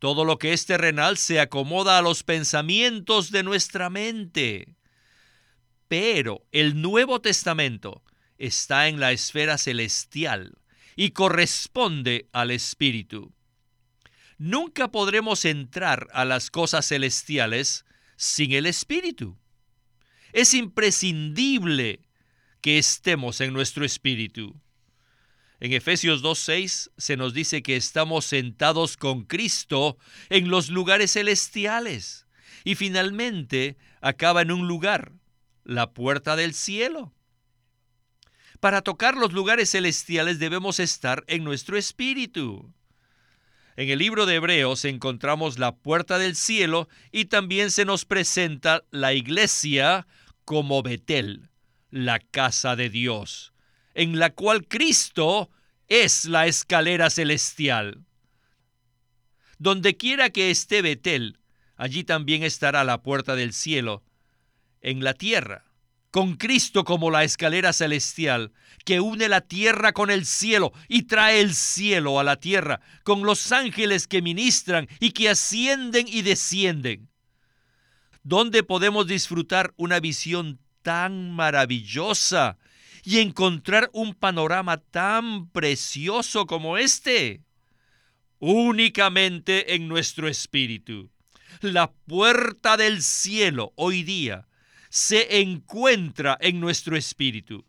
Todo 0.04 0.26
lo 0.26 0.38
que 0.38 0.52
es 0.52 0.66
terrenal 0.66 1.18
se 1.18 1.39
acomoda 1.39 1.98
a 1.98 2.02
los 2.02 2.24
pensamientos 2.24 3.32
de 3.32 3.42
nuestra 3.42 3.89
mente. 3.89 4.76
Pero 5.88 6.46
el 6.52 6.82
Nuevo 6.82 7.22
Testamento 7.22 8.04
está 8.38 8.89
en 8.89 9.00
la 9.00 9.13
esfera 9.13 9.58
celestial 9.58 10.58
y 10.98 11.12
corresponde 11.12 12.28
al 12.34 12.52
Espíritu. 12.52 13.34
Nunca 14.38 14.92
podremos 14.92 15.46
entrar 15.46 16.10
a 16.12 16.26
las 16.26 16.52
cosas 16.52 16.86
celestiales 16.86 17.86
sin 18.18 18.52
el 18.52 18.66
Espíritu. 18.66 19.38
Es 20.34 20.54
imprescindible 20.54 22.02
que 22.60 22.78
estemos 22.78 23.39
en 23.39 23.54
nuestro 23.54 23.86
Espíritu. 23.86 24.62
En 25.63 25.71
Efesios 25.71 26.21
2.6 26.21 26.91
se 26.97 27.15
nos 27.15 27.34
dice 27.34 27.63
que 27.63 27.78
estamos 27.78 28.26
sentados 28.26 28.97
con 28.97 29.23
Cristo 29.23 29.97
en 30.28 30.49
los 30.49 30.67
lugares 30.67 31.13
celestiales. 31.13 32.28
Y 32.65 32.76
finalmente 32.76 33.78
acaba 34.02 34.41
en 34.41 34.52
un 34.52 34.67
lugar, 34.67 35.13
la 35.63 35.93
puerta 35.93 36.36
del 36.36 36.54
cielo. 36.54 37.13
Para 38.60 38.82
tocar 38.82 39.15
los 39.15 39.32
lugares 39.32 39.69
celestiales 39.69 40.38
debemos 40.38 40.82
estar 40.82 41.23
en 41.28 41.45
nuestro 41.45 41.78
espíritu. 41.78 42.73
En 43.78 43.89
el 43.89 43.99
libro 43.99 44.26
de 44.26 44.36
Hebreos 44.36 44.84
encontramos 44.84 45.60
la 45.60 45.78
puerta 45.78 46.19
del 46.19 46.36
cielo 46.36 46.89
y 47.10 47.26
también 47.26 47.71
se 47.71 47.86
nos 47.86 48.04
presenta 48.04 48.84
la 48.91 49.13
iglesia 49.13 50.08
como 50.43 50.84
Betel, 50.84 51.47
la 51.89 52.19
casa 52.19 52.76
de 52.76 52.89
Dios 52.89 53.53
en 53.93 54.19
la 54.19 54.32
cual 54.32 54.67
Cristo 54.67 55.49
es 55.88 56.25
la 56.25 56.47
escalera 56.47 57.10
celestial. 57.10 58.03
Donde 59.60 59.95
quiera 59.97 60.29
que 60.29 60.51
esté 60.51 60.82
Betel, 60.82 61.39
allí 61.75 62.03
también 62.03 62.43
estará 62.43 62.84
la 62.84 63.03
puerta 63.03 63.36
del 63.36 63.53
cielo, 63.53 64.03
en 64.82 65.03
la 65.03 65.13
tierra, 65.13 65.65
con 66.12 66.36
Cristo 66.36 66.84
como 66.84 67.10
la 67.10 67.23
escalera 67.23 67.73
celestial, 67.73 68.51
que 68.86 68.99
une 68.99 69.29
la 69.29 69.41
tierra 69.41 69.93
con 69.93 70.12
el 70.12 70.25
cielo 70.25 70.73
y 70.88 71.03
trae 71.03 71.39
el 71.39 71.53
cielo 71.53 72.19
a 72.19 72.23
la 72.23 72.36
tierra, 72.36 72.82
con 73.03 73.23
los 73.23 73.51
ángeles 73.51 74.08
que 74.08 74.21
ministran 74.21 74.88
y 74.99 75.12
que 75.12 75.29
ascienden 75.29 76.08
y 76.08 76.21
descienden. 76.21 77.10
Donde 78.23 78.63
podemos 78.63 79.08
disfrutar 79.08 79.73
una 79.77 79.99
visión 79.99 80.60
tan 80.82 81.32
maravillosa 81.32 82.58
y 83.04 83.20
encontrar 83.20 83.89
un 83.94 84.13
panorama 84.13 84.78
tan 84.78 85.50
precioso 85.50 86.46
como 86.46 86.78
este? 86.78 87.42
Únicamente 88.39 89.76
en 89.76 89.88
nuestro 89.88 90.28
espíritu. 90.28 91.10
La 91.62 91.92
puerta 91.92 92.78
del 92.78 93.02
cielo 93.02 93.74
hoy 93.76 94.04
día 94.04 94.48
se 94.89 95.42
encuentra 95.42 96.38
en 96.42 96.60
nuestro 96.60 96.96
espíritu. 96.98 97.66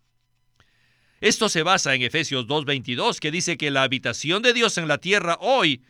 Esto 1.21 1.49
se 1.49 1.63
basa 1.63 1.95
en 1.95 2.03
Efesios 2.03 2.47
2.22, 2.47 3.19
que 3.19 3.31
dice 3.31 3.57
que 3.57 3.71
la 3.71 3.83
habitación 3.83 4.43
de 4.43 4.53
Dios 4.53 4.77
en 4.79 4.89
la 4.89 4.99
tierra 4.99 5.39
hoy 5.41 5.83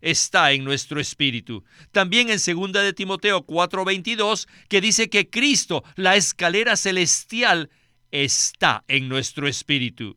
está 0.00 0.52
en 0.52 0.64
nuestro 0.64 1.00
espíritu. 1.00 1.64
También 1.92 2.30
en 2.30 2.38
2 2.38 2.72
de 2.72 2.92
Timoteo 2.92 3.46
4:22, 3.46 4.48
que 4.68 4.80
dice 4.80 5.10
que 5.10 5.28
Cristo, 5.28 5.84
la 5.96 6.16
escalera 6.16 6.76
celestial, 6.76 7.68
está 8.10 8.84
en 8.88 9.08
nuestro 9.08 9.48
espíritu. 9.48 10.16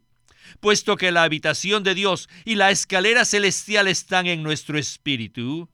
Puesto 0.60 0.98
que 0.98 1.12
la 1.12 1.24
habitación 1.24 1.84
de 1.84 1.96
Dios 1.96 2.30
y 2.46 2.56
la 2.56 2.72
escalera 2.72 3.26
celestial 3.26 3.88
están 3.88 4.28
en 4.28 4.44
nuestro 4.44 4.78
espíritu, 4.78 5.70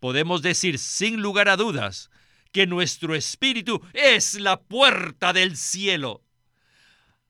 podemos 0.00 0.42
decir 0.42 0.78
sin 0.78 1.22
lugar 1.22 1.48
a 1.48 1.56
dudas 1.56 2.10
que 2.52 2.66
nuestro 2.66 3.14
espíritu 3.14 3.80
es 3.92 4.34
la 4.34 4.60
puerta 4.60 5.32
del 5.32 5.56
cielo. 5.56 6.23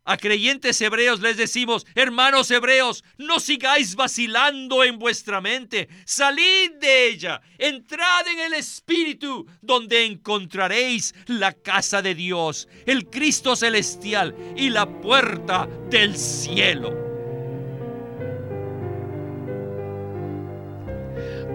A 0.06 0.18
creyentes 0.18 0.78
hebreos 0.82 1.20
les 1.20 1.38
decimos, 1.38 1.86
hermanos 1.94 2.50
hebreos, 2.50 3.04
no 3.16 3.40
sigáis 3.40 3.96
vacilando 3.96 4.84
en 4.84 4.98
vuestra 4.98 5.40
mente, 5.40 5.88
salid 6.04 6.72
de 6.78 7.08
ella, 7.08 7.40
entrad 7.56 8.28
en 8.28 8.40
el 8.40 8.52
Espíritu, 8.52 9.46
donde 9.62 10.04
encontraréis 10.04 11.14
la 11.26 11.54
casa 11.54 12.02
de 12.02 12.14
Dios, 12.14 12.68
el 12.84 13.08
Cristo 13.08 13.56
celestial 13.56 14.36
y 14.58 14.68
la 14.68 14.84
puerta 15.00 15.66
del 15.88 16.18
cielo. 16.18 16.92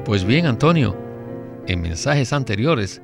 Pues 0.06 0.24
bien, 0.24 0.48
Antonio, 0.48 0.98
en 1.68 1.82
mensajes 1.82 2.34
anteriores 2.34 3.04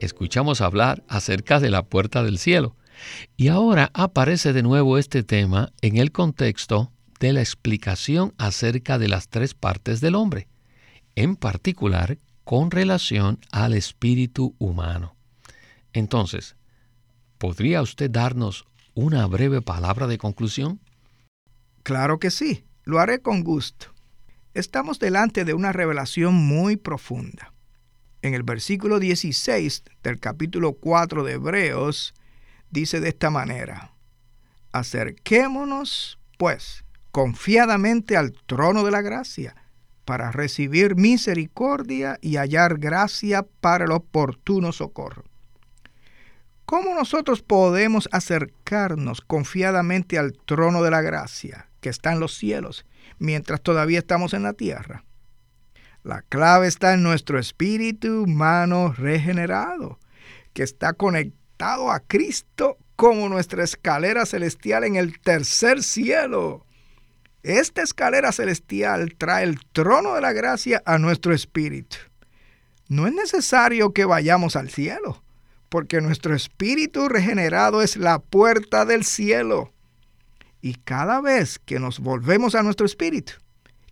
escuchamos 0.00 0.60
hablar 0.60 1.04
acerca 1.06 1.60
de 1.60 1.70
la 1.70 1.84
puerta 1.84 2.24
del 2.24 2.38
cielo 2.38 2.74
y 3.36 3.48
ahora 3.48 3.90
aparece 3.94 4.52
de 4.52 4.62
nuevo 4.62 4.98
este 4.98 5.22
tema 5.22 5.72
en 5.80 5.96
el 5.96 6.12
contexto 6.12 6.92
de 7.20 7.32
la 7.32 7.40
explicación 7.40 8.34
acerca 8.38 8.98
de 8.98 9.08
las 9.08 9.28
tres 9.28 9.54
partes 9.54 10.00
del 10.00 10.14
hombre, 10.14 10.48
en 11.14 11.36
particular 11.36 12.18
con 12.44 12.70
relación 12.70 13.38
al 13.52 13.74
espíritu 13.74 14.54
humano. 14.58 15.14
Entonces, 15.92 16.56
¿podría 17.38 17.82
usted 17.82 18.10
darnos 18.10 18.66
una 18.94 19.26
breve 19.26 19.62
palabra 19.62 20.06
de 20.06 20.18
conclusión? 20.18 20.80
Claro 21.82 22.18
que 22.18 22.30
sí, 22.30 22.64
lo 22.84 22.98
haré 22.98 23.20
con 23.20 23.44
gusto. 23.44 23.86
Estamos 24.54 24.98
delante 24.98 25.44
de 25.44 25.54
una 25.54 25.72
revelación 25.72 26.34
muy 26.34 26.76
profunda. 26.76 27.52
En 28.22 28.34
el 28.34 28.42
versículo 28.42 28.98
16 28.98 29.84
del 30.02 30.18
capítulo 30.18 30.74
4 30.74 31.24
de 31.24 31.34
Hebreos, 31.34 32.14
dice 32.70 33.00
de 33.00 33.08
esta 33.08 33.30
manera, 33.30 33.92
acerquémonos, 34.72 36.18
pues, 36.38 36.84
confiadamente 37.10 38.16
al 38.16 38.32
trono 38.46 38.84
de 38.84 38.90
la 38.90 39.02
gracia, 39.02 39.54
para 40.04 40.32
recibir 40.32 40.96
misericordia 40.96 42.18
y 42.20 42.36
hallar 42.36 42.78
gracia 42.78 43.46
para 43.60 43.84
el 43.84 43.92
oportuno 43.92 44.72
socorro. 44.72 45.24
¿Cómo 46.64 46.94
nosotros 46.94 47.42
podemos 47.42 48.08
acercarnos 48.12 49.20
confiadamente 49.20 50.18
al 50.18 50.32
trono 50.32 50.82
de 50.82 50.90
la 50.90 51.02
gracia 51.02 51.68
que 51.80 51.88
está 51.88 52.12
en 52.12 52.20
los 52.20 52.36
cielos 52.36 52.86
mientras 53.18 53.60
todavía 53.60 53.98
estamos 53.98 54.34
en 54.34 54.44
la 54.44 54.52
tierra? 54.52 55.04
La 56.02 56.22
clave 56.22 56.66
está 56.66 56.94
en 56.94 57.02
nuestro 57.02 57.38
espíritu 57.38 58.22
humano 58.22 58.94
regenerado, 58.96 59.98
que 60.54 60.62
está 60.62 60.92
conectado 60.92 61.39
a 61.62 62.00
Cristo 62.00 62.78
como 62.96 63.28
nuestra 63.28 63.64
escalera 63.64 64.24
celestial 64.24 64.84
en 64.84 64.96
el 64.96 65.20
tercer 65.20 65.82
cielo. 65.82 66.64
Esta 67.42 67.82
escalera 67.82 68.32
celestial 68.32 69.14
trae 69.16 69.44
el 69.44 69.60
trono 69.72 70.14
de 70.14 70.22
la 70.22 70.32
gracia 70.32 70.82
a 70.86 70.98
nuestro 70.98 71.34
espíritu. 71.34 71.96
No 72.88 73.06
es 73.06 73.12
necesario 73.12 73.92
que 73.92 74.04
vayamos 74.06 74.56
al 74.56 74.70
cielo, 74.70 75.22
porque 75.68 76.00
nuestro 76.00 76.34
espíritu 76.34 77.08
regenerado 77.08 77.82
es 77.82 77.96
la 77.96 78.18
puerta 78.20 78.84
del 78.84 79.04
cielo. 79.04 79.72
Y 80.62 80.74
cada 80.74 81.20
vez 81.20 81.58
que 81.58 81.78
nos 81.78 82.00
volvemos 82.00 82.54
a 82.54 82.62
nuestro 82.62 82.86
espíritu, 82.86 83.34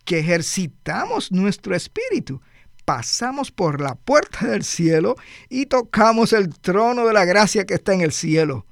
que 0.05 0.19
ejercitamos 0.19 1.31
nuestro 1.31 1.75
espíritu, 1.75 2.41
pasamos 2.89 3.51
por 3.51 3.81
la 3.81 3.93
puerta 3.93 4.47
del 4.47 4.63
cielo 4.63 5.15
y 5.47 5.67
tocamos 5.67 6.33
el 6.33 6.49
trono 6.49 7.05
de 7.05 7.13
la 7.13 7.23
gracia 7.23 7.67
que 7.67 7.75
está 7.75 7.93
en 7.93 8.01
el 8.01 8.11
cielo, 8.11 8.65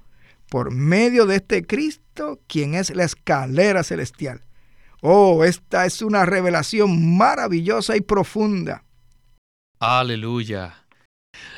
por 0.50 0.72
medio 0.72 1.28
de 1.28 1.36
este 1.36 1.68
Cristo, 1.68 2.40
quien 2.48 2.74
es 2.74 2.96
la 2.96 3.04
escalera 3.04 3.84
celestial. 3.84 4.42
Oh, 5.04 5.44
esta 5.44 5.86
es 5.86 6.02
una 6.02 6.26
revelación 6.26 7.16
maravillosa 7.16 7.96
y 7.96 8.02
profunda. 8.02 8.84
Aleluya. 9.80 10.88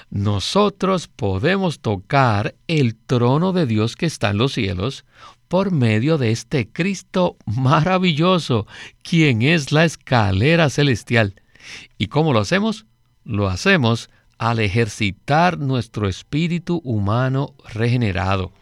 Nosotros 0.10 1.08
podemos 1.08 1.80
tocar 1.80 2.56
el 2.68 2.98
trono 2.98 3.54
de 3.54 3.68
Dios 3.68 3.96
que 3.96 4.06
está 4.06 4.32
en 4.32 4.38
los 4.38 4.52
cielos 4.52 5.06
por 5.48 5.72
medio 5.72 6.18
de 6.18 6.32
este 6.32 6.70
Cristo 6.70 7.38
maravilloso, 7.46 8.68
quien 9.02 9.44
es 9.44 9.72
la 9.72 9.86
escalera 9.86 10.70
celestial. 10.70 11.36
¿Y 11.98 12.08
cómo 12.08 12.34
lo 12.34 12.40
hacemos? 12.40 12.86
Lo 13.24 13.48
hacemos 13.48 14.10
al 14.38 14.60
ejercitar 14.60 15.60
nuestro 15.60 16.08
espíritu 16.08 16.82
humano 16.84 17.56
regenerado. 17.74 18.54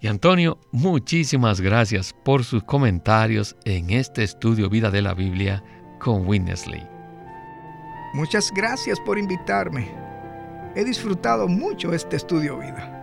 Y 0.00 0.06
Antonio, 0.06 0.60
muchísimas 0.70 1.60
gracias 1.60 2.14
por 2.24 2.44
sus 2.44 2.62
comentarios 2.62 3.56
en 3.64 3.90
este 3.90 4.22
estudio 4.22 4.68
Vida 4.68 4.90
de 4.90 5.02
la 5.02 5.14
Biblia 5.14 5.64
con 5.98 6.26
Winnesley. 6.26 6.86
Muchas 8.14 8.52
gracias 8.54 9.00
por 9.00 9.18
invitarme. 9.18 9.90
He 10.76 10.84
disfrutado 10.84 11.48
mucho 11.48 11.92
este 11.92 12.16
estudio 12.16 12.58
Vida. 12.58 12.94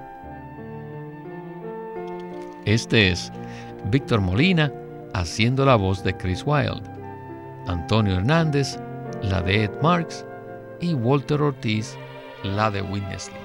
Este 2.65 3.12
es 3.12 3.31
Víctor 3.91 4.21
Molina 4.21 4.71
haciendo 5.13 5.65
la 5.65 5.75
voz 5.75 6.03
de 6.03 6.15
Chris 6.15 6.43
Wilde. 6.45 6.89
Antonio 7.67 8.15
Hernández 8.15 8.79
la 9.29 9.41
de 9.41 9.63
Ed 9.63 9.71
Marks, 9.81 10.25
y 10.81 10.93
Walter 10.93 11.41
Ortiz, 11.41 11.97
la 12.43 12.69
de 12.69 12.81
Winnesley. 12.81 13.35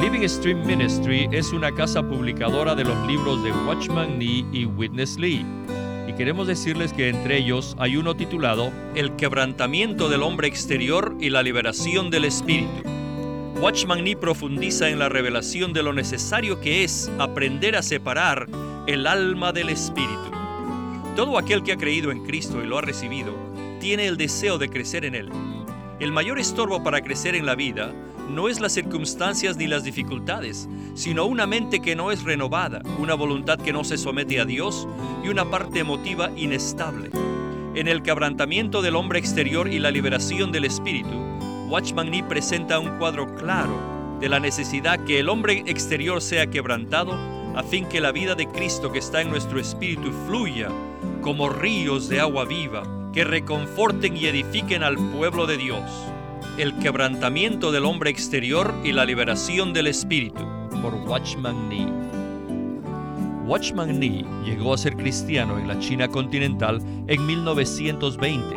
Living 0.00 0.26
Stream 0.26 0.66
Ministry 0.66 1.28
es 1.30 1.52
una 1.52 1.70
casa 1.72 2.02
publicadora 2.02 2.74
de 2.74 2.84
los 2.84 3.06
libros 3.06 3.44
de 3.44 3.52
Watchman 3.52 4.18
Nee 4.18 4.44
y 4.52 4.64
Witness 4.64 5.18
Lee. 5.18 5.44
Y 6.08 6.12
queremos 6.14 6.48
decirles 6.48 6.92
que 6.92 7.08
entre 7.08 7.36
ellos 7.36 7.76
hay 7.78 7.96
uno 7.96 8.16
titulado 8.16 8.72
El 8.94 9.14
quebrantamiento 9.16 10.08
del 10.08 10.22
hombre 10.22 10.48
exterior 10.48 11.14
y 11.20 11.30
la 11.30 11.42
liberación 11.42 12.10
del 12.10 12.24
espíritu 12.24 12.99
Watchman 13.60 14.02
Nee 14.02 14.16
profundiza 14.16 14.88
en 14.88 14.98
la 14.98 15.10
revelación 15.10 15.74
de 15.74 15.82
lo 15.82 15.92
necesario 15.92 16.62
que 16.62 16.82
es 16.82 17.10
aprender 17.18 17.76
a 17.76 17.82
separar 17.82 18.48
el 18.86 19.06
alma 19.06 19.52
del 19.52 19.68
espíritu. 19.68 20.30
Todo 21.14 21.36
aquel 21.36 21.62
que 21.62 21.72
ha 21.72 21.76
creído 21.76 22.10
en 22.10 22.24
Cristo 22.24 22.62
y 22.62 22.66
lo 22.66 22.78
ha 22.78 22.80
recibido, 22.80 23.34
tiene 23.78 24.06
el 24.06 24.16
deseo 24.16 24.56
de 24.56 24.70
crecer 24.70 25.04
en 25.04 25.14
Él. 25.14 25.28
El 25.98 26.10
mayor 26.10 26.38
estorbo 26.38 26.82
para 26.82 27.02
crecer 27.02 27.34
en 27.34 27.44
la 27.44 27.54
vida 27.54 27.92
no 28.30 28.48
es 28.48 28.60
las 28.60 28.72
circunstancias 28.72 29.58
ni 29.58 29.66
las 29.66 29.84
dificultades, 29.84 30.66
sino 30.94 31.26
una 31.26 31.46
mente 31.46 31.80
que 31.80 31.94
no 31.94 32.12
es 32.12 32.24
renovada, 32.24 32.80
una 32.98 33.12
voluntad 33.12 33.58
que 33.58 33.74
no 33.74 33.84
se 33.84 33.98
somete 33.98 34.40
a 34.40 34.46
Dios 34.46 34.88
y 35.22 35.28
una 35.28 35.50
parte 35.50 35.80
emotiva 35.80 36.30
inestable. 36.34 37.10
En 37.74 37.88
el 37.88 38.02
quebrantamiento 38.02 38.80
del 38.80 38.96
hombre 38.96 39.18
exterior 39.18 39.68
y 39.68 39.78
la 39.78 39.90
liberación 39.90 40.50
del 40.50 40.64
espíritu, 40.64 41.29
Watchman 41.70 42.10
Nee 42.10 42.24
presenta 42.24 42.80
un 42.80 42.98
cuadro 42.98 43.32
claro 43.36 44.18
de 44.18 44.28
la 44.28 44.40
necesidad 44.40 45.04
que 45.04 45.20
el 45.20 45.28
hombre 45.28 45.62
exterior 45.66 46.20
sea 46.20 46.48
quebrantado 46.48 47.16
a 47.54 47.62
fin 47.62 47.86
que 47.86 48.00
la 48.00 48.10
vida 48.10 48.34
de 48.34 48.48
Cristo 48.48 48.90
que 48.90 48.98
está 48.98 49.20
en 49.20 49.30
nuestro 49.30 49.60
espíritu 49.60 50.10
fluya 50.26 50.68
como 51.22 51.48
ríos 51.48 52.08
de 52.08 52.18
agua 52.18 52.44
viva 52.44 52.82
que 53.12 53.22
reconforten 53.22 54.16
y 54.16 54.26
edifiquen 54.26 54.82
al 54.82 54.96
pueblo 55.12 55.46
de 55.46 55.58
Dios 55.58 55.88
el 56.58 56.76
quebrantamiento 56.78 57.70
del 57.70 57.84
hombre 57.84 58.10
exterior 58.10 58.74
y 58.82 58.90
la 58.90 59.04
liberación 59.04 59.72
del 59.72 59.86
espíritu, 59.86 60.44
por 60.82 60.92
Watchman 60.94 61.68
Nee. 61.68 61.86
Watchman 63.46 63.98
Nee 63.98 64.24
llegó 64.44 64.74
a 64.74 64.78
ser 64.78 64.96
cristiano 64.96 65.58
en 65.58 65.68
la 65.68 65.78
China 65.78 66.08
continental 66.08 66.82
en 67.06 67.26
1920, 67.26 68.56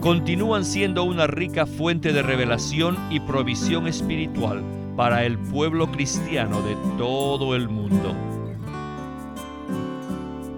continúan 0.00 0.64
siendo 0.64 1.04
una 1.04 1.26
rica 1.26 1.66
fuente 1.66 2.12
de 2.12 2.22
revelación 2.22 2.96
y 3.10 3.20
provisión 3.20 3.86
espiritual 3.86 4.62
para 4.96 5.24
el 5.24 5.38
pueblo 5.38 5.90
cristiano 5.90 6.62
de 6.62 6.76
todo 6.96 7.54
el 7.54 7.68
mundo. 7.68 8.14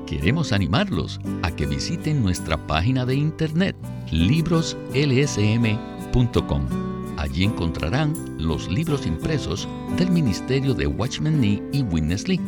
Queremos 0.07 0.53
animarlos 0.53 1.21
a 1.43 1.51
que 1.51 1.67
visiten 1.67 2.23
nuestra 2.23 2.57
página 2.67 3.05
de 3.07 3.15
internet 3.15 3.77
libroslsm.com 4.11 6.91
Allí 7.21 7.45
encontrarán 7.45 8.15
los 8.39 8.71
libros 8.71 9.07
impresos 9.07 9.69
del 9.99 10.11
Ministerio 10.11 10.73
de 10.73 10.87
Watchman 10.87 11.39
Nee 11.39 11.63
y 11.71 11.83
Witness 11.83 12.27
Lee, 12.27 12.41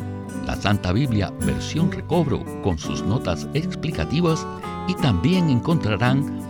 la 0.47 0.55
Santa 0.55 0.91
Biblia 0.91 1.31
versión 1.41 1.91
recobro 1.91 2.43
con 2.63 2.79
sus 2.79 3.03
notas 3.03 3.47
explicativas 3.53 4.47
y 4.87 4.95
también 4.95 5.51
encontrarán 5.51 6.42